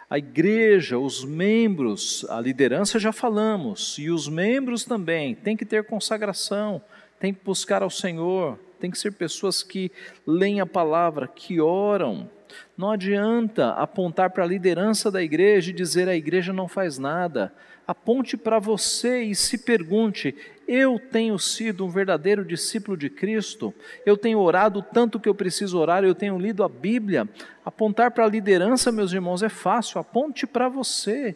A 0.07 0.17
igreja, 0.17 0.99
os 0.99 1.23
membros, 1.23 2.25
a 2.29 2.39
liderança 2.39 2.99
já 2.99 3.13
falamos, 3.13 3.97
e 3.97 4.11
os 4.11 4.27
membros 4.27 4.83
também 4.83 5.33
têm 5.33 5.55
que 5.55 5.65
ter 5.65 5.85
consagração, 5.85 6.81
têm 7.17 7.33
que 7.33 7.43
buscar 7.43 7.81
ao 7.81 7.89
Senhor, 7.89 8.59
tem 8.81 8.91
que 8.91 8.97
ser 8.97 9.13
pessoas 9.13 9.61
que 9.61 9.91
leem 10.25 10.59
a 10.59 10.65
palavra, 10.65 11.27
que 11.27 11.61
oram. 11.61 12.29
Não 12.75 12.91
adianta 12.91 13.69
apontar 13.69 14.31
para 14.31 14.43
a 14.43 14.47
liderança 14.47 15.09
da 15.09 15.21
igreja 15.21 15.69
e 15.69 15.73
dizer 15.73 16.09
a 16.09 16.15
igreja 16.15 16.51
não 16.51 16.67
faz 16.67 16.97
nada. 16.97 17.53
Aponte 17.87 18.35
para 18.35 18.59
você 18.59 19.21
e 19.21 19.35
se 19.35 19.59
pergunte: 19.59 20.35
eu 20.67 20.99
tenho 20.99 21.37
sido 21.37 21.85
um 21.85 21.89
verdadeiro 21.89 22.43
discípulo 22.43 22.97
de 22.97 23.09
Cristo? 23.09 23.73
Eu 24.05 24.17
tenho 24.17 24.39
orado 24.39 24.81
tanto 24.81 25.19
que 25.19 25.29
eu 25.29 25.35
preciso 25.35 25.77
orar, 25.77 26.03
eu 26.03 26.15
tenho 26.15 26.39
lido 26.39 26.63
a 26.63 26.69
Bíblia. 26.69 27.27
Apontar 27.63 28.11
para 28.11 28.25
a 28.25 28.29
liderança, 28.29 28.91
meus 28.91 29.13
irmãos, 29.13 29.43
é 29.43 29.49
fácil. 29.49 29.99
Aponte 29.99 30.47
para 30.47 30.67
você. 30.67 31.35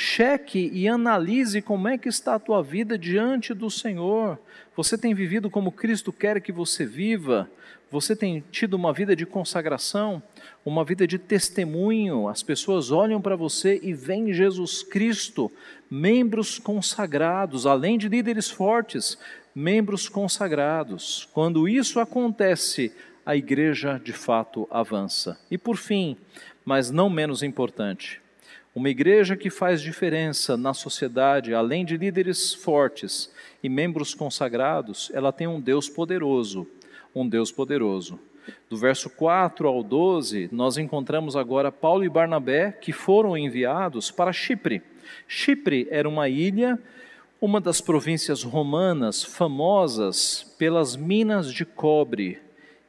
Cheque 0.00 0.70
e 0.72 0.86
analise 0.86 1.60
como 1.60 1.88
é 1.88 1.98
que 1.98 2.08
está 2.08 2.36
a 2.36 2.38
tua 2.38 2.62
vida 2.62 2.96
diante 2.96 3.52
do 3.52 3.68
Senhor. 3.68 4.38
Você 4.76 4.96
tem 4.96 5.12
vivido 5.12 5.50
como 5.50 5.72
Cristo 5.72 6.12
quer 6.12 6.40
que 6.40 6.52
você 6.52 6.86
viva? 6.86 7.50
Você 7.90 8.14
tem 8.14 8.44
tido 8.52 8.74
uma 8.74 8.92
vida 8.92 9.16
de 9.16 9.26
consagração, 9.26 10.22
uma 10.64 10.84
vida 10.84 11.04
de 11.04 11.18
testemunho? 11.18 12.28
As 12.28 12.44
pessoas 12.44 12.92
olham 12.92 13.20
para 13.20 13.34
você 13.34 13.80
e 13.82 13.92
veem 13.92 14.32
Jesus 14.32 14.84
Cristo, 14.84 15.50
membros 15.90 16.60
consagrados, 16.60 17.66
além 17.66 17.98
de 17.98 18.08
líderes 18.08 18.48
fortes, 18.48 19.18
membros 19.52 20.08
consagrados. 20.08 21.28
Quando 21.32 21.68
isso 21.68 21.98
acontece, 21.98 22.92
a 23.26 23.34
igreja 23.34 24.00
de 24.04 24.12
fato 24.12 24.68
avança. 24.70 25.36
E 25.50 25.58
por 25.58 25.76
fim, 25.76 26.16
mas 26.64 26.88
não 26.88 27.10
menos 27.10 27.42
importante, 27.42 28.22
uma 28.78 28.88
igreja 28.88 29.36
que 29.36 29.50
faz 29.50 29.82
diferença 29.82 30.56
na 30.56 30.72
sociedade, 30.72 31.52
além 31.52 31.84
de 31.84 31.96
líderes 31.96 32.54
fortes 32.54 33.28
e 33.60 33.68
membros 33.68 34.14
consagrados, 34.14 35.10
ela 35.12 35.32
tem 35.32 35.48
um 35.48 35.60
Deus 35.60 35.88
poderoso, 35.88 36.64
um 37.12 37.28
Deus 37.28 37.50
poderoso. 37.50 38.20
Do 38.70 38.76
verso 38.76 39.10
4 39.10 39.66
ao 39.66 39.82
12, 39.82 40.48
nós 40.52 40.78
encontramos 40.78 41.34
agora 41.34 41.72
Paulo 41.72 42.04
e 42.04 42.08
Barnabé 42.08 42.70
que 42.70 42.92
foram 42.92 43.36
enviados 43.36 44.12
para 44.12 44.32
Chipre. 44.32 44.80
Chipre 45.26 45.88
era 45.90 46.08
uma 46.08 46.28
ilha, 46.28 46.78
uma 47.40 47.60
das 47.60 47.80
províncias 47.80 48.44
romanas 48.44 49.24
famosas 49.24 50.54
pelas 50.56 50.94
minas 50.94 51.52
de 51.52 51.64
cobre 51.64 52.38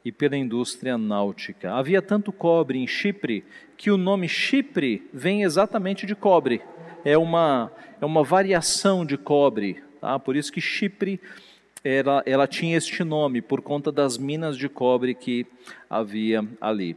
e 0.04 0.10
pela 0.10 0.36
indústria 0.36 0.96
náutica. 0.96 1.72
Havia 1.72 2.00
tanto 2.00 2.32
cobre 2.32 2.78
em 2.78 2.86
Chipre 2.86 3.44
que 3.76 3.90
o 3.90 3.96
nome 3.96 4.28
Chipre 4.28 5.08
vem 5.12 5.42
exatamente 5.42 6.06
de 6.06 6.14
cobre. 6.14 6.62
É 7.04 7.16
uma, 7.16 7.70
é 8.00 8.04
uma 8.04 8.24
variação 8.24 9.04
de 9.04 9.16
cobre. 9.16 9.82
Tá? 10.00 10.18
Por 10.18 10.36
isso 10.36 10.52
que 10.52 10.60
Chipre 10.60 11.20
era, 11.84 12.22
ela 12.26 12.46
tinha 12.46 12.76
este 12.76 13.04
nome, 13.04 13.40
por 13.40 13.62
conta 13.62 13.90
das 13.92 14.18
minas 14.18 14.56
de 14.56 14.68
cobre 14.68 15.14
que 15.14 15.46
havia 15.88 16.46
ali. 16.60 16.96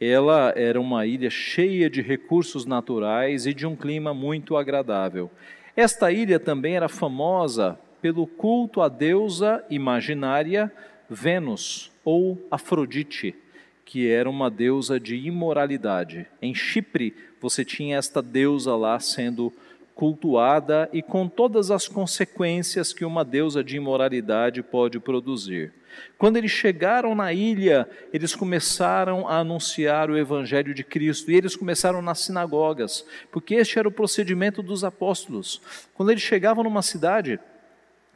Ela 0.00 0.52
era 0.56 0.80
uma 0.80 1.06
ilha 1.06 1.28
cheia 1.28 1.90
de 1.90 2.00
recursos 2.00 2.64
naturais 2.64 3.44
e 3.46 3.52
de 3.52 3.66
um 3.66 3.76
clima 3.76 4.14
muito 4.14 4.56
agradável. 4.56 5.30
Esta 5.76 6.10
ilha 6.10 6.40
também 6.40 6.74
era 6.74 6.88
famosa 6.88 7.78
pelo 8.00 8.26
culto 8.26 8.80
à 8.80 8.88
deusa 8.88 9.62
imaginária 9.68 10.72
Vênus 11.08 11.89
ou 12.10 12.44
Afrodite, 12.50 13.36
que 13.84 14.08
era 14.08 14.28
uma 14.28 14.50
deusa 14.50 14.98
de 14.98 15.14
imoralidade. 15.14 16.26
Em 16.42 16.52
Chipre, 16.52 17.14
você 17.40 17.64
tinha 17.64 17.96
esta 17.96 18.20
deusa 18.20 18.74
lá 18.74 18.98
sendo 18.98 19.52
cultuada 19.94 20.88
e 20.92 21.02
com 21.02 21.28
todas 21.28 21.70
as 21.70 21.86
consequências 21.86 22.92
que 22.92 23.04
uma 23.04 23.24
deusa 23.24 23.62
de 23.62 23.76
imoralidade 23.76 24.60
pode 24.60 24.98
produzir. 24.98 25.72
Quando 26.18 26.36
eles 26.36 26.50
chegaram 26.50 27.14
na 27.14 27.32
ilha, 27.32 27.88
eles 28.12 28.34
começaram 28.34 29.28
a 29.28 29.36
anunciar 29.36 30.10
o 30.10 30.18
evangelho 30.18 30.74
de 30.74 30.82
Cristo 30.82 31.30
e 31.30 31.36
eles 31.36 31.54
começaram 31.54 32.02
nas 32.02 32.20
sinagogas, 32.20 33.06
porque 33.30 33.54
este 33.54 33.78
era 33.78 33.86
o 33.86 33.92
procedimento 33.92 34.62
dos 34.62 34.82
apóstolos. 34.82 35.60
Quando 35.94 36.10
eles 36.10 36.22
chegavam 36.22 36.64
numa 36.64 36.82
cidade, 36.82 37.38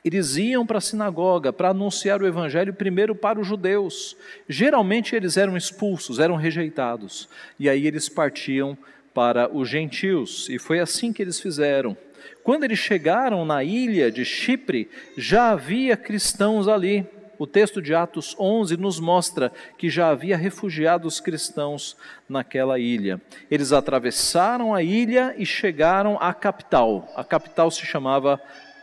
eles 0.04 0.36
iam 0.36 0.66
para 0.66 0.76
a 0.76 0.82
sinagoga 0.82 1.50
para 1.50 1.70
anunciar 1.70 2.20
o 2.20 2.26
evangelho 2.26 2.74
primeiro 2.74 3.14
para 3.14 3.40
os 3.40 3.46
judeus. 3.46 4.14
Geralmente 4.46 5.16
eles 5.16 5.38
eram 5.38 5.56
expulsos, 5.56 6.18
eram 6.18 6.36
rejeitados, 6.36 7.26
e 7.58 7.70
aí 7.70 7.86
eles 7.86 8.06
partiam 8.08 8.76
para 9.14 9.48
os 9.50 9.68
gentios, 9.68 10.48
e 10.50 10.58
foi 10.58 10.80
assim 10.80 11.12
que 11.12 11.22
eles 11.22 11.40
fizeram. 11.40 11.96
Quando 12.42 12.64
eles 12.64 12.78
chegaram 12.78 13.44
na 13.46 13.64
ilha 13.64 14.10
de 14.10 14.24
Chipre, 14.24 14.90
já 15.16 15.50
havia 15.50 15.96
cristãos 15.96 16.68
ali. 16.68 17.06
O 17.38 17.46
texto 17.46 17.80
de 17.80 17.94
Atos 17.94 18.36
11 18.38 18.76
nos 18.76 19.00
mostra 19.00 19.50
que 19.78 19.88
já 19.88 20.10
havia 20.10 20.36
refugiados 20.36 21.20
cristãos 21.20 21.96
naquela 22.28 22.78
ilha. 22.78 23.20
Eles 23.50 23.72
atravessaram 23.72 24.74
a 24.74 24.82
ilha 24.82 25.34
e 25.36 25.46
chegaram 25.46 26.18
à 26.20 26.32
capital. 26.32 27.08
A 27.16 27.24
capital 27.24 27.70
se 27.70 27.84
chamava 27.86 28.40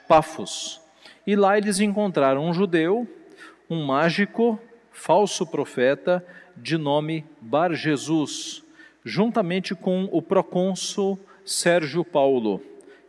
Pafos. 0.07 0.80
E 1.25 1.35
lá 1.35 1.57
eles 1.57 1.79
encontraram 1.79 2.45
um 2.45 2.53
judeu, 2.53 3.07
um 3.69 3.85
mágico, 3.85 4.59
falso 4.91 5.45
profeta, 5.45 6.25
de 6.57 6.77
nome 6.77 7.25
Bar 7.41 7.73
Jesus 7.73 8.63
juntamente 9.03 9.73
com 9.73 10.07
o 10.11 10.21
procônsul 10.21 11.19
Sérgio 11.45 12.03
Paulo. 12.05 12.61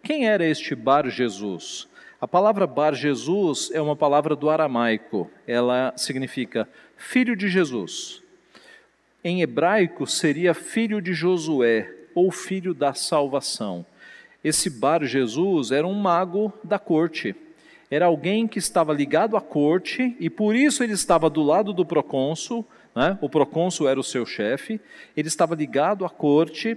Quem 0.02 0.26
era 0.26 0.44
este 0.44 0.74
Bar 0.74 1.08
Jesus? 1.08 1.88
A 2.20 2.26
palavra 2.26 2.66
Bar 2.66 2.94
Jesus 2.94 3.70
é 3.72 3.80
uma 3.80 3.96
palavra 3.96 4.34
do 4.34 4.48
aramaico. 4.48 5.30
Ela 5.46 5.92
significa 5.96 6.68
filho 6.96 7.36
de 7.36 7.48
Jesus. 7.48 8.22
Em 9.22 9.42
hebraico 9.42 10.06
seria 10.06 10.54
filho 10.54 11.00
de 11.00 11.12
Josué 11.12 11.92
ou 12.14 12.30
filho 12.30 12.74
da 12.74 12.94
salvação. 12.94 13.84
Esse 14.42 14.70
Bar 14.70 15.04
Jesus 15.04 15.70
era 15.70 15.86
um 15.86 15.94
mago 15.94 16.52
da 16.64 16.78
corte. 16.78 17.34
Era 17.92 18.06
alguém 18.06 18.48
que 18.48 18.58
estava 18.58 18.92
ligado 18.92 19.36
à 19.36 19.40
corte 19.40 20.16
e 20.18 20.30
por 20.30 20.56
isso 20.56 20.82
ele 20.82 20.94
estava 20.94 21.28
do 21.28 21.42
lado 21.42 21.72
do 21.72 21.84
procônsul 21.84 22.66
né? 22.94 23.18
o 23.20 23.28
procônsul 23.28 23.88
era 23.88 23.98
o 23.98 24.04
seu 24.04 24.24
chefe, 24.26 24.80
ele 25.16 25.28
estava 25.28 25.54
ligado 25.54 26.04
à 26.04 26.10
corte 26.10 26.76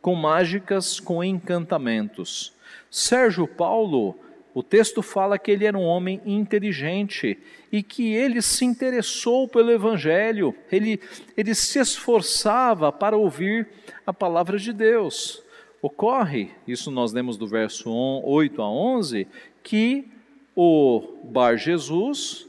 com 0.00 0.14
mágicas, 0.14 0.98
com 0.98 1.22
encantamentos. 1.22 2.52
Sérgio 2.90 3.46
Paulo, 3.46 4.16
o 4.54 4.62
texto 4.62 5.02
fala 5.02 5.38
que 5.38 5.50
ele 5.50 5.64
era 5.64 5.78
um 5.78 5.84
homem 5.84 6.20
inteligente 6.26 7.38
e 7.70 7.82
que 7.82 8.12
ele 8.12 8.42
se 8.42 8.64
interessou 8.64 9.48
pelo 9.48 9.70
Evangelho, 9.70 10.54
ele, 10.70 11.00
ele 11.36 11.54
se 11.54 11.78
esforçava 11.78 12.92
para 12.92 13.16
ouvir 13.16 13.68
a 14.06 14.12
palavra 14.12 14.58
de 14.58 14.72
Deus. 14.72 15.42
Ocorre, 15.80 16.50
isso 16.66 16.90
nós 16.90 17.12
lemos 17.12 17.36
do 17.36 17.46
verso 17.46 17.90
8 18.24 18.62
a 18.62 18.70
11, 18.70 19.26
que 19.62 20.08
o 20.54 21.18
Bar 21.24 21.56
Jesus, 21.56 22.46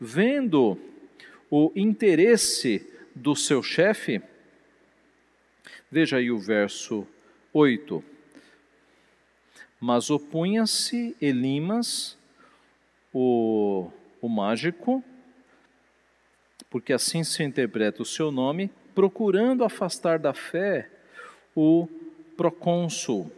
vendo 0.00 0.78
o 1.50 1.72
interesse 1.74 2.86
do 3.14 3.34
seu 3.34 3.62
chefe. 3.62 4.20
Veja 5.90 6.18
aí 6.18 6.30
o 6.30 6.38
verso 6.38 7.06
8. 7.52 8.02
Mas 9.80 10.10
opunha-se 10.10 11.16
Elimas, 11.20 12.18
o, 13.12 13.90
o 14.20 14.28
mágico, 14.28 15.02
porque 16.68 16.92
assim 16.92 17.24
se 17.24 17.42
interpreta 17.42 18.02
o 18.02 18.06
seu 18.06 18.30
nome, 18.30 18.70
procurando 18.94 19.64
afastar 19.64 20.18
da 20.18 20.34
fé 20.34 20.90
o 21.54 21.88
procônsul. 22.36 23.30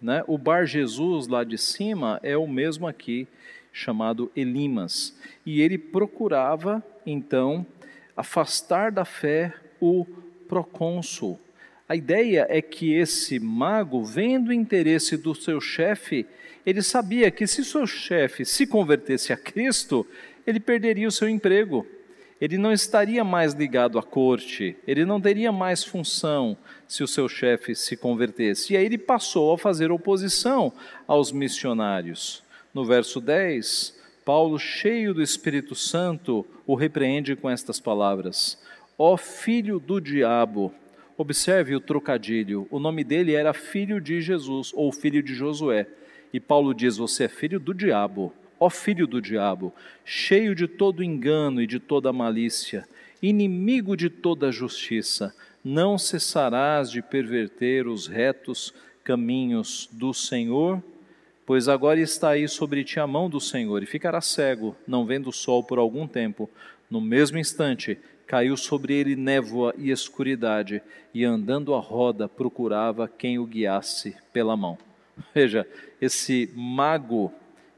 Né? 0.00 0.24
O 0.26 0.38
Bar 0.38 0.64
Jesus 0.66 1.28
lá 1.28 1.44
de 1.44 1.58
cima 1.58 2.18
é 2.22 2.36
o 2.36 2.48
mesmo 2.48 2.86
aqui, 2.88 3.28
chamado 3.72 4.30
Elimas. 4.34 5.16
E 5.44 5.60
ele 5.60 5.78
procurava 5.78 6.82
então, 7.06 7.66
afastar 8.16 8.92
da 8.92 9.04
fé 9.04 9.54
o 9.80 10.06
procônsul. 10.48 11.38
A 11.88 11.96
ideia 11.96 12.46
é 12.48 12.62
que 12.62 12.92
esse 12.92 13.40
mago, 13.40 14.04
vendo 14.04 14.48
o 14.48 14.52
interesse 14.52 15.16
do 15.16 15.34
seu 15.34 15.60
chefe, 15.60 16.26
ele 16.64 16.82
sabia 16.82 17.30
que 17.30 17.46
se 17.46 17.64
seu 17.64 17.86
chefe 17.86 18.44
se 18.44 18.66
convertesse 18.66 19.32
a 19.32 19.36
Cristo, 19.36 20.06
ele 20.46 20.60
perderia 20.60 21.08
o 21.08 21.12
seu 21.12 21.28
emprego. 21.28 21.86
Ele 22.40 22.56
não 22.56 22.72
estaria 22.72 23.22
mais 23.22 23.52
ligado 23.52 23.98
à 23.98 24.02
corte, 24.02 24.76
ele 24.86 25.04
não 25.04 25.20
teria 25.20 25.52
mais 25.52 25.84
função 25.84 26.56
se 26.88 27.02
o 27.02 27.08
seu 27.08 27.28
chefe 27.28 27.74
se 27.74 27.96
convertesse. 27.96 28.72
E 28.72 28.76
aí 28.76 28.84
ele 28.84 28.96
passou 28.96 29.52
a 29.52 29.58
fazer 29.58 29.90
oposição 29.90 30.72
aos 31.06 31.32
missionários. 31.32 32.42
No 32.72 32.84
verso 32.84 33.20
10, 33.20 33.98
Paulo, 34.24 34.56
cheio 34.56 35.12
do 35.12 35.20
Espírito 35.20 35.74
Santo, 35.74 36.46
o 36.64 36.76
repreende 36.76 37.34
com 37.34 37.50
estas 37.50 37.80
palavras: 37.80 38.56
Ó 38.96 39.16
filho 39.16 39.80
do 39.80 40.00
diabo. 40.00 40.72
Observe 41.16 41.74
o 41.74 41.80
trocadilho. 41.80 42.66
O 42.70 42.78
nome 42.78 43.02
dele 43.02 43.34
era 43.34 43.52
filho 43.52 44.00
de 44.00 44.20
Jesus 44.20 44.72
ou 44.74 44.90
filho 44.92 45.22
de 45.22 45.34
Josué. 45.34 45.86
E 46.32 46.38
Paulo 46.38 46.72
diz: 46.72 46.96
Você 46.96 47.24
é 47.24 47.28
filho 47.28 47.58
do 47.58 47.74
diabo. 47.74 48.32
Ó 48.58 48.70
filho 48.70 49.06
do 49.06 49.20
diabo, 49.20 49.74
cheio 50.04 50.54
de 50.54 50.68
todo 50.68 51.02
engano 51.02 51.62
e 51.62 51.66
de 51.66 51.80
toda 51.80 52.12
malícia, 52.12 52.86
inimigo 53.22 53.96
de 53.96 54.10
toda 54.10 54.52
justiça, 54.52 55.34
não 55.64 55.96
cessarás 55.96 56.90
de 56.90 57.00
perverter 57.00 57.88
os 57.88 58.06
retos 58.06 58.74
caminhos 59.02 59.88
do 59.90 60.12
Senhor 60.12 60.82
Pois 61.50 61.66
agora 61.66 61.98
está 61.98 62.30
aí 62.30 62.46
sobre 62.46 62.84
ti 62.84 63.00
a 63.00 63.08
mão 63.08 63.28
do 63.28 63.40
Senhor, 63.40 63.82
e 63.82 63.86
ficará 63.86 64.20
cego, 64.20 64.76
não 64.86 65.04
vendo 65.04 65.30
o 65.30 65.32
sol 65.32 65.64
por 65.64 65.80
algum 65.80 66.06
tempo. 66.06 66.48
No 66.88 67.00
mesmo 67.00 67.38
instante, 67.38 67.98
caiu 68.24 68.56
sobre 68.56 68.94
ele 68.94 69.16
névoa 69.16 69.74
e 69.76 69.90
escuridade, 69.90 70.80
e 71.12 71.24
andando 71.24 71.74
a 71.74 71.80
roda 71.80 72.28
procurava 72.28 73.08
quem 73.08 73.36
o 73.40 73.44
guiasse 73.44 74.14
pela 74.32 74.56
mão. 74.56 74.78
Veja, 75.34 75.66
esse 76.00 76.48
mago 76.54 77.32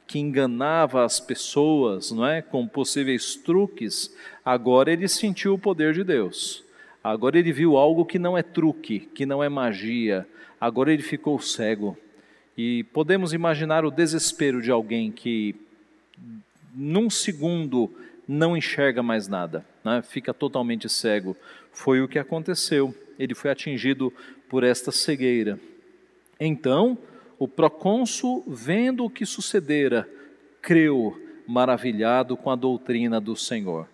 que 0.07 0.19
enganava 0.19 1.03
as 1.03 1.19
pessoas, 1.19 2.13
não 2.13 2.27
é, 2.27 2.43
com 2.43 2.69
possíveis 2.69 3.37
truques, 3.37 4.15
agora 4.45 4.93
ele 4.93 5.09
sentiu 5.09 5.55
o 5.55 5.59
poder 5.59 5.95
de 5.95 6.05
Deus. 6.05 6.63
Agora 7.03 7.39
ele 7.39 7.55
viu 7.55 7.79
algo 7.79 8.05
que 8.05 8.19
não 8.19 8.37
é 8.37 8.43
truque, 8.43 9.01
que 9.01 9.25
não 9.25 9.43
é 9.43 9.49
magia. 9.49 10.27
Agora 10.61 10.93
ele 10.93 11.03
ficou 11.03 11.41
cego. 11.41 11.97
E 12.65 12.85
podemos 12.85 13.33
imaginar 13.33 13.85
o 13.85 13.91
desespero 13.91 14.63
de 14.63 14.71
alguém 14.71 15.11
que, 15.11 15.57
num 16.73 17.11
segundo, 17.11 17.91
não 18.29 18.57
enxerga 18.57 19.03
mais 19.03 19.27
nada, 19.27 19.67
né? 19.85 20.01
fica 20.01 20.33
totalmente 20.33 20.89
cego. 20.89 21.37
Foi 21.73 22.01
o 22.01 22.07
que 22.07 22.21
aconteceu. 22.21 22.95
Ele 23.19 23.35
foi 23.35 23.51
atingido 23.51 24.13
por 24.49 24.63
esta 24.63 24.93
cegueira. 24.93 25.59
Então, 26.39 26.97
o 27.37 27.49
procônsul, 27.49 28.45
vendo 28.47 29.05
o 29.05 29.11
que 29.11 29.27
sucedera, 29.27 30.09
creu, 30.61 31.21
maravilhado 31.49 32.37
com 32.37 32.49
a 32.49 32.55
doutrina 32.55 33.21
do 33.21 33.35
Senhor. 33.35 33.89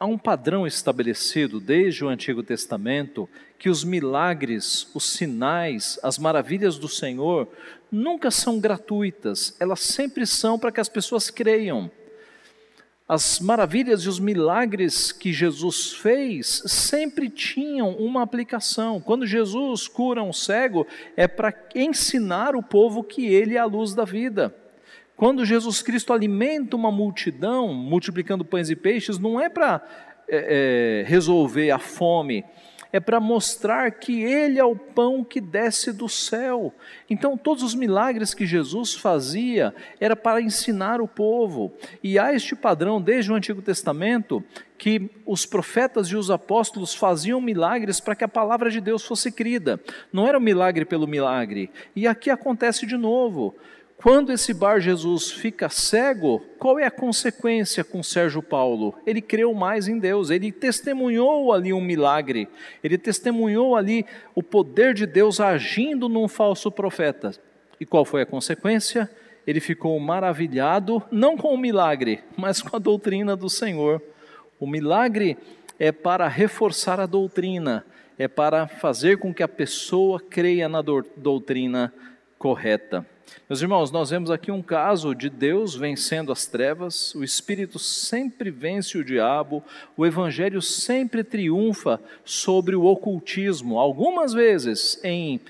Há 0.00 0.06
um 0.06 0.16
padrão 0.16 0.64
estabelecido 0.64 1.58
desde 1.58 2.04
o 2.04 2.08
Antigo 2.08 2.40
Testamento 2.40 3.28
que 3.58 3.68
os 3.68 3.82
milagres, 3.82 4.88
os 4.94 5.02
sinais, 5.02 5.98
as 6.04 6.18
maravilhas 6.18 6.78
do 6.78 6.88
Senhor 6.88 7.48
nunca 7.90 8.30
são 8.30 8.60
gratuitas, 8.60 9.56
elas 9.58 9.80
sempre 9.80 10.24
são 10.24 10.56
para 10.56 10.70
que 10.70 10.78
as 10.78 10.88
pessoas 10.88 11.30
creiam. 11.30 11.90
As 13.08 13.40
maravilhas 13.40 14.02
e 14.02 14.08
os 14.08 14.20
milagres 14.20 15.10
que 15.10 15.32
Jesus 15.32 15.94
fez 15.94 16.62
sempre 16.66 17.28
tinham 17.28 17.90
uma 17.96 18.22
aplicação. 18.22 19.00
Quando 19.00 19.26
Jesus 19.26 19.88
cura 19.88 20.22
um 20.22 20.32
cego, 20.32 20.86
é 21.16 21.26
para 21.26 21.52
ensinar 21.74 22.54
o 22.54 22.62
povo 22.62 23.02
que 23.02 23.26
ele 23.26 23.56
é 23.56 23.58
a 23.58 23.64
luz 23.64 23.94
da 23.94 24.04
vida. 24.04 24.54
Quando 25.18 25.44
Jesus 25.44 25.82
Cristo 25.82 26.12
alimenta 26.12 26.76
uma 26.76 26.92
multidão, 26.92 27.74
multiplicando 27.74 28.44
pães 28.44 28.70
e 28.70 28.76
peixes, 28.76 29.18
não 29.18 29.40
é 29.40 29.48
para 29.48 29.82
é, 30.28 31.02
é, 31.02 31.08
resolver 31.08 31.72
a 31.72 31.78
fome, 31.80 32.44
é 32.92 33.00
para 33.00 33.18
mostrar 33.18 33.90
que 33.90 34.22
Ele 34.22 34.60
é 34.60 34.64
o 34.64 34.76
pão 34.76 35.24
que 35.24 35.40
desce 35.40 35.92
do 35.92 36.08
céu. 36.08 36.72
Então, 37.10 37.36
todos 37.36 37.64
os 37.64 37.74
milagres 37.74 38.32
que 38.32 38.46
Jesus 38.46 38.94
fazia 38.94 39.74
era 39.98 40.14
para 40.14 40.40
ensinar 40.40 41.00
o 41.00 41.08
povo. 41.08 41.72
E 42.00 42.16
há 42.16 42.32
este 42.32 42.54
padrão 42.54 43.02
desde 43.02 43.32
o 43.32 43.34
Antigo 43.34 43.60
Testamento 43.60 44.40
que 44.78 45.10
os 45.26 45.44
profetas 45.44 46.06
e 46.06 46.14
os 46.14 46.30
apóstolos 46.30 46.94
faziam 46.94 47.40
milagres 47.40 47.98
para 47.98 48.14
que 48.14 48.22
a 48.22 48.28
palavra 48.28 48.70
de 48.70 48.80
Deus 48.80 49.04
fosse 49.04 49.32
crida. 49.32 49.80
Não 50.12 50.28
era 50.28 50.38
um 50.38 50.42
milagre 50.42 50.84
pelo 50.84 51.08
milagre. 51.08 51.72
E 51.96 52.06
aqui 52.06 52.30
acontece 52.30 52.86
de 52.86 52.96
novo. 52.96 53.56
Quando 54.00 54.32
esse 54.32 54.54
Bar 54.54 54.78
Jesus 54.78 55.32
fica 55.32 55.68
cego, 55.68 56.38
qual 56.56 56.78
é 56.78 56.86
a 56.86 56.90
consequência 56.90 57.82
com 57.82 58.00
Sérgio 58.00 58.40
Paulo? 58.40 58.94
Ele 59.04 59.20
creu 59.20 59.52
mais 59.52 59.88
em 59.88 59.98
Deus, 59.98 60.30
ele 60.30 60.52
testemunhou 60.52 61.52
ali 61.52 61.72
um 61.72 61.80
milagre, 61.80 62.48
ele 62.82 62.96
testemunhou 62.96 63.74
ali 63.74 64.06
o 64.36 64.42
poder 64.42 64.94
de 64.94 65.04
Deus 65.04 65.40
agindo 65.40 66.08
num 66.08 66.28
falso 66.28 66.70
profeta. 66.70 67.32
E 67.80 67.84
qual 67.84 68.04
foi 68.04 68.22
a 68.22 68.26
consequência? 68.26 69.10
Ele 69.44 69.58
ficou 69.58 69.98
maravilhado, 69.98 71.02
não 71.10 71.36
com 71.36 71.52
o 71.52 71.58
milagre, 71.58 72.22
mas 72.36 72.62
com 72.62 72.76
a 72.76 72.78
doutrina 72.78 73.34
do 73.34 73.50
Senhor. 73.50 74.00
O 74.60 74.66
milagre 74.68 75.36
é 75.76 75.90
para 75.90 76.28
reforçar 76.28 77.00
a 77.00 77.06
doutrina, 77.06 77.84
é 78.16 78.28
para 78.28 78.68
fazer 78.68 79.18
com 79.18 79.34
que 79.34 79.42
a 79.42 79.48
pessoa 79.48 80.20
creia 80.20 80.68
na 80.68 80.82
doutrina 81.16 81.92
correta. 82.38 83.04
Meus 83.48 83.62
irmãos, 83.62 83.90
nós 83.90 84.10
vemos 84.10 84.30
aqui 84.30 84.50
um 84.50 84.62
caso 84.62 85.14
de 85.14 85.30
Deus 85.30 85.74
vencendo 85.74 86.30
as 86.30 86.46
trevas, 86.46 87.14
o 87.14 87.24
Espírito 87.24 87.78
sempre 87.78 88.50
vence 88.50 88.98
o 88.98 89.04
diabo, 89.04 89.64
o 89.96 90.04
Evangelho 90.04 90.60
sempre 90.60 91.24
triunfa 91.24 92.00
sobre 92.24 92.76
o 92.76 92.84
ocultismo. 92.84 93.78
Algumas 93.78 94.34
vezes 94.34 95.00
em, 95.02 95.40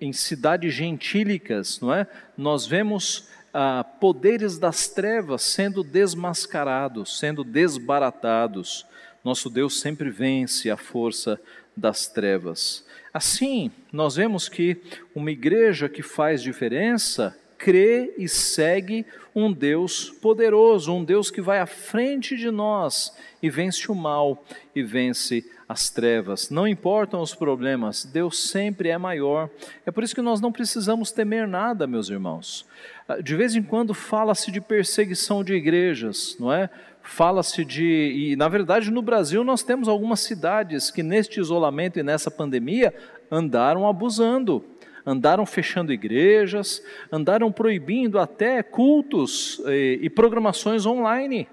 em 0.00 0.12
cidades 0.12 0.72
gentílicas, 0.72 1.80
não 1.80 1.92
é? 1.92 2.06
nós 2.36 2.66
vemos 2.66 3.26
ah, 3.52 3.84
poderes 3.84 4.58
das 4.58 4.88
trevas 4.88 5.42
sendo 5.42 5.82
desmascarados, 5.82 7.18
sendo 7.18 7.42
desbaratados. 7.42 8.86
Nosso 9.24 9.50
Deus 9.50 9.80
sempre 9.80 10.10
vence 10.10 10.70
a 10.70 10.76
força 10.76 11.40
das 11.76 12.06
trevas. 12.06 12.84
Assim, 13.18 13.72
nós 13.92 14.14
vemos 14.14 14.48
que 14.48 14.76
uma 15.12 15.32
igreja 15.32 15.88
que 15.88 16.02
faz 16.02 16.40
diferença 16.40 17.36
crê 17.58 18.14
e 18.16 18.28
segue 18.28 19.04
um 19.34 19.52
Deus 19.52 20.08
poderoso, 20.08 20.94
um 20.94 21.02
Deus 21.02 21.28
que 21.28 21.40
vai 21.40 21.58
à 21.58 21.66
frente 21.66 22.36
de 22.36 22.48
nós 22.48 23.12
e 23.42 23.50
vence 23.50 23.90
o 23.90 23.94
mal 23.96 24.44
e 24.72 24.84
vence 24.84 25.44
as 25.68 25.90
trevas. 25.90 26.48
Não 26.48 26.68
importam 26.68 27.20
os 27.20 27.34
problemas, 27.34 28.04
Deus 28.04 28.50
sempre 28.50 28.88
é 28.88 28.96
maior. 28.96 29.50
É 29.84 29.90
por 29.90 30.04
isso 30.04 30.14
que 30.14 30.22
nós 30.22 30.40
não 30.40 30.52
precisamos 30.52 31.10
temer 31.10 31.48
nada, 31.48 31.88
meus 31.88 32.08
irmãos. 32.10 32.64
Ah, 33.08 33.20
de 33.20 33.34
vez 33.34 33.56
em 33.56 33.64
quando 33.64 33.94
fala-se 33.94 34.52
de 34.52 34.60
perseguição 34.60 35.42
de 35.42 35.54
igrejas, 35.54 36.36
não 36.38 36.52
é? 36.52 36.70
Fala-se 37.08 37.64
de. 37.64 37.84
E, 37.84 38.36
na 38.36 38.48
verdade, 38.48 38.90
no 38.90 39.00
Brasil, 39.00 39.42
nós 39.42 39.62
temos 39.62 39.88
algumas 39.88 40.20
cidades 40.20 40.90
que, 40.90 41.02
neste 41.02 41.40
isolamento 41.40 41.98
e 41.98 42.02
nessa 42.02 42.30
pandemia, 42.30 42.94
andaram 43.30 43.88
abusando, 43.88 44.62
andaram 45.06 45.46
fechando 45.46 45.90
igrejas, 45.90 46.84
andaram 47.10 47.50
proibindo 47.50 48.18
até 48.18 48.62
cultos 48.62 49.58
e, 49.66 49.70
eh, 49.70 50.04
e 50.04 50.10
programações 50.10 50.84
online. 50.84 51.48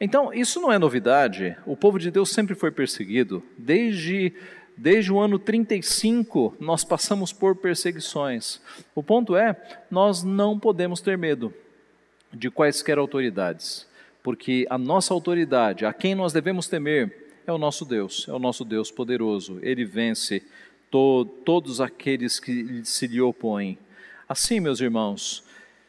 Então, 0.00 0.32
isso 0.32 0.58
não 0.58 0.72
é 0.72 0.78
novidade. 0.78 1.54
O 1.66 1.76
povo 1.76 1.98
de 1.98 2.10
Deus 2.10 2.30
sempre 2.30 2.54
foi 2.54 2.70
perseguido. 2.70 3.42
Desde, 3.58 4.32
desde 4.74 5.12
o 5.12 5.20
ano 5.20 5.38
35, 5.38 6.56
nós 6.58 6.82
passamos 6.82 7.30
por 7.30 7.56
perseguições. 7.56 8.58
O 8.94 9.02
ponto 9.02 9.36
é, 9.36 9.54
nós 9.90 10.24
não 10.24 10.58
podemos 10.58 11.02
ter 11.02 11.18
medo 11.18 11.52
de 12.32 12.50
quaisquer 12.50 12.96
autoridades 12.96 13.87
porque 14.28 14.66
a 14.68 14.76
nossa 14.76 15.14
autoridade, 15.14 15.86
a 15.86 15.92
quem 15.94 16.14
nós 16.14 16.34
devemos 16.34 16.68
temer, 16.68 17.32
é 17.46 17.50
o 17.50 17.56
nosso 17.56 17.82
Deus, 17.86 18.26
é 18.28 18.32
o 18.34 18.38
nosso 18.38 18.62
Deus 18.62 18.90
poderoso. 18.90 19.58
Ele 19.62 19.86
vence 19.86 20.42
to 20.90 21.24
todos 21.46 21.80
aqueles 21.80 22.38
que 22.38 22.82
se 22.84 23.06
lhe 23.06 23.22
opõem. 23.22 23.78
Assim, 24.28 24.60
meus 24.60 24.82
irmãos, 24.82 25.42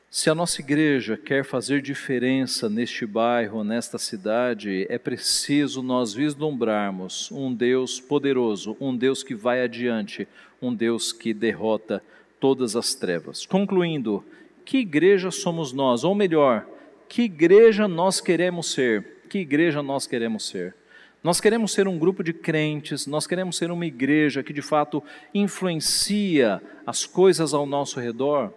se 0.09 0.29
a 0.29 0.35
nossa 0.35 0.61
igreja 0.61 1.17
quer 1.17 1.43
fazer 1.43 1.81
diferença 1.81 2.69
neste 2.69 3.05
bairro, 3.05 3.61
nesta 3.61 3.97
cidade, 3.97 4.87
é 4.87 4.97
preciso 4.97 5.83
nós 5.83 6.13
vislumbrarmos 6.13 7.29
um 7.33 7.53
Deus 7.53 7.99
poderoso, 7.99 8.77
um 8.79 8.95
Deus 8.95 9.21
que 9.21 9.35
vai 9.35 9.61
adiante, 9.61 10.25
um 10.61 10.73
Deus 10.73 11.11
que 11.11 11.33
derrota 11.33 12.01
todas 12.39 12.77
as 12.77 12.95
trevas. 12.95 13.45
Concluindo, 13.45 14.23
que 14.63 14.77
igreja 14.77 15.29
somos 15.29 15.73
nós? 15.73 16.05
Ou 16.05 16.15
melhor, 16.15 16.65
que 17.09 17.23
igreja 17.23 17.87
nós 17.87 18.21
queremos 18.21 18.71
ser? 18.71 19.23
Que 19.27 19.39
igreja 19.39 19.81
nós 19.81 20.05
queremos 20.05 20.47
ser? 20.47 20.75
Nós 21.23 21.41
queremos 21.41 21.73
ser 21.73 21.87
um 21.87 21.97
grupo 21.97 22.23
de 22.23 22.31
crentes, 22.31 23.05
nós 23.07 23.27
queremos 23.27 23.57
ser 23.57 23.71
uma 23.71 23.85
igreja 23.85 24.43
que 24.43 24.53
de 24.53 24.61
fato 24.61 25.03
influencia 25.33 26.61
as 26.85 27.05
coisas 27.05 27.53
ao 27.53 27.65
nosso 27.65 27.99
redor, 27.99 28.53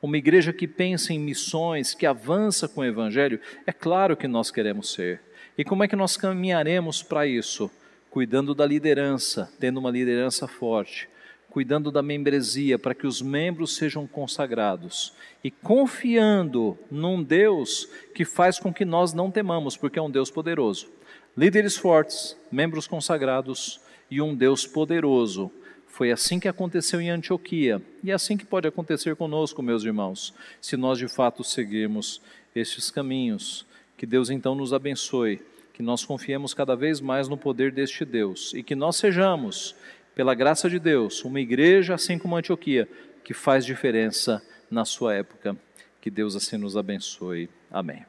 uma 0.00 0.16
igreja 0.16 0.52
que 0.52 0.68
pensa 0.68 1.12
em 1.12 1.18
missões, 1.18 1.94
que 1.94 2.06
avança 2.06 2.68
com 2.68 2.82
o 2.82 2.84
Evangelho. 2.84 3.40
É 3.66 3.72
claro 3.72 4.16
que 4.16 4.28
nós 4.28 4.50
queremos 4.50 4.92
ser. 4.92 5.20
E 5.56 5.64
como 5.64 5.82
é 5.82 5.88
que 5.88 5.96
nós 5.96 6.16
caminharemos 6.16 7.02
para 7.02 7.26
isso? 7.26 7.68
Cuidando 8.10 8.54
da 8.54 8.64
liderança, 8.64 9.50
tendo 9.58 9.80
uma 9.80 9.90
liderança 9.90 10.46
forte, 10.46 11.08
cuidando 11.58 11.90
da 11.90 12.04
membresia 12.04 12.78
para 12.78 12.94
que 12.94 13.04
os 13.04 13.20
membros 13.20 13.74
sejam 13.74 14.06
consagrados 14.06 15.12
e 15.42 15.50
confiando 15.50 16.78
num 16.88 17.20
Deus 17.20 17.88
que 18.14 18.24
faz 18.24 18.60
com 18.60 18.72
que 18.72 18.84
nós 18.84 19.12
não 19.12 19.28
temamos, 19.28 19.76
porque 19.76 19.98
é 19.98 20.02
um 20.02 20.08
Deus 20.08 20.30
poderoso. 20.30 20.88
Líderes 21.36 21.76
fortes, 21.76 22.36
membros 22.48 22.86
consagrados 22.86 23.80
e 24.08 24.22
um 24.22 24.36
Deus 24.36 24.68
poderoso. 24.68 25.50
Foi 25.88 26.12
assim 26.12 26.38
que 26.38 26.46
aconteceu 26.46 27.00
em 27.00 27.10
Antioquia 27.10 27.82
e 28.04 28.12
é 28.12 28.14
assim 28.14 28.36
que 28.36 28.46
pode 28.46 28.68
acontecer 28.68 29.16
conosco, 29.16 29.60
meus 29.60 29.82
irmãos, 29.82 30.32
se 30.60 30.76
nós 30.76 30.96
de 30.96 31.08
fato 31.08 31.42
seguirmos 31.42 32.22
estes 32.54 32.88
caminhos. 32.88 33.66
Que 33.96 34.06
Deus 34.06 34.30
então 34.30 34.54
nos 34.54 34.72
abençoe, 34.72 35.42
que 35.74 35.82
nós 35.82 36.04
confiemos 36.04 36.54
cada 36.54 36.76
vez 36.76 37.00
mais 37.00 37.26
no 37.26 37.36
poder 37.36 37.72
deste 37.72 38.04
Deus 38.04 38.54
e 38.54 38.62
que 38.62 38.76
nós 38.76 38.94
sejamos 38.94 39.74
pela 40.18 40.34
graça 40.34 40.68
de 40.68 40.80
Deus, 40.80 41.24
uma 41.24 41.38
igreja 41.38 41.94
assim 41.94 42.18
como 42.18 42.34
Antioquia, 42.34 42.88
que 43.22 43.32
faz 43.32 43.64
diferença 43.64 44.42
na 44.68 44.84
sua 44.84 45.14
época. 45.14 45.56
Que 46.00 46.10
Deus 46.10 46.34
assim 46.34 46.56
nos 46.56 46.76
abençoe. 46.76 47.48
Amém. 47.70 48.04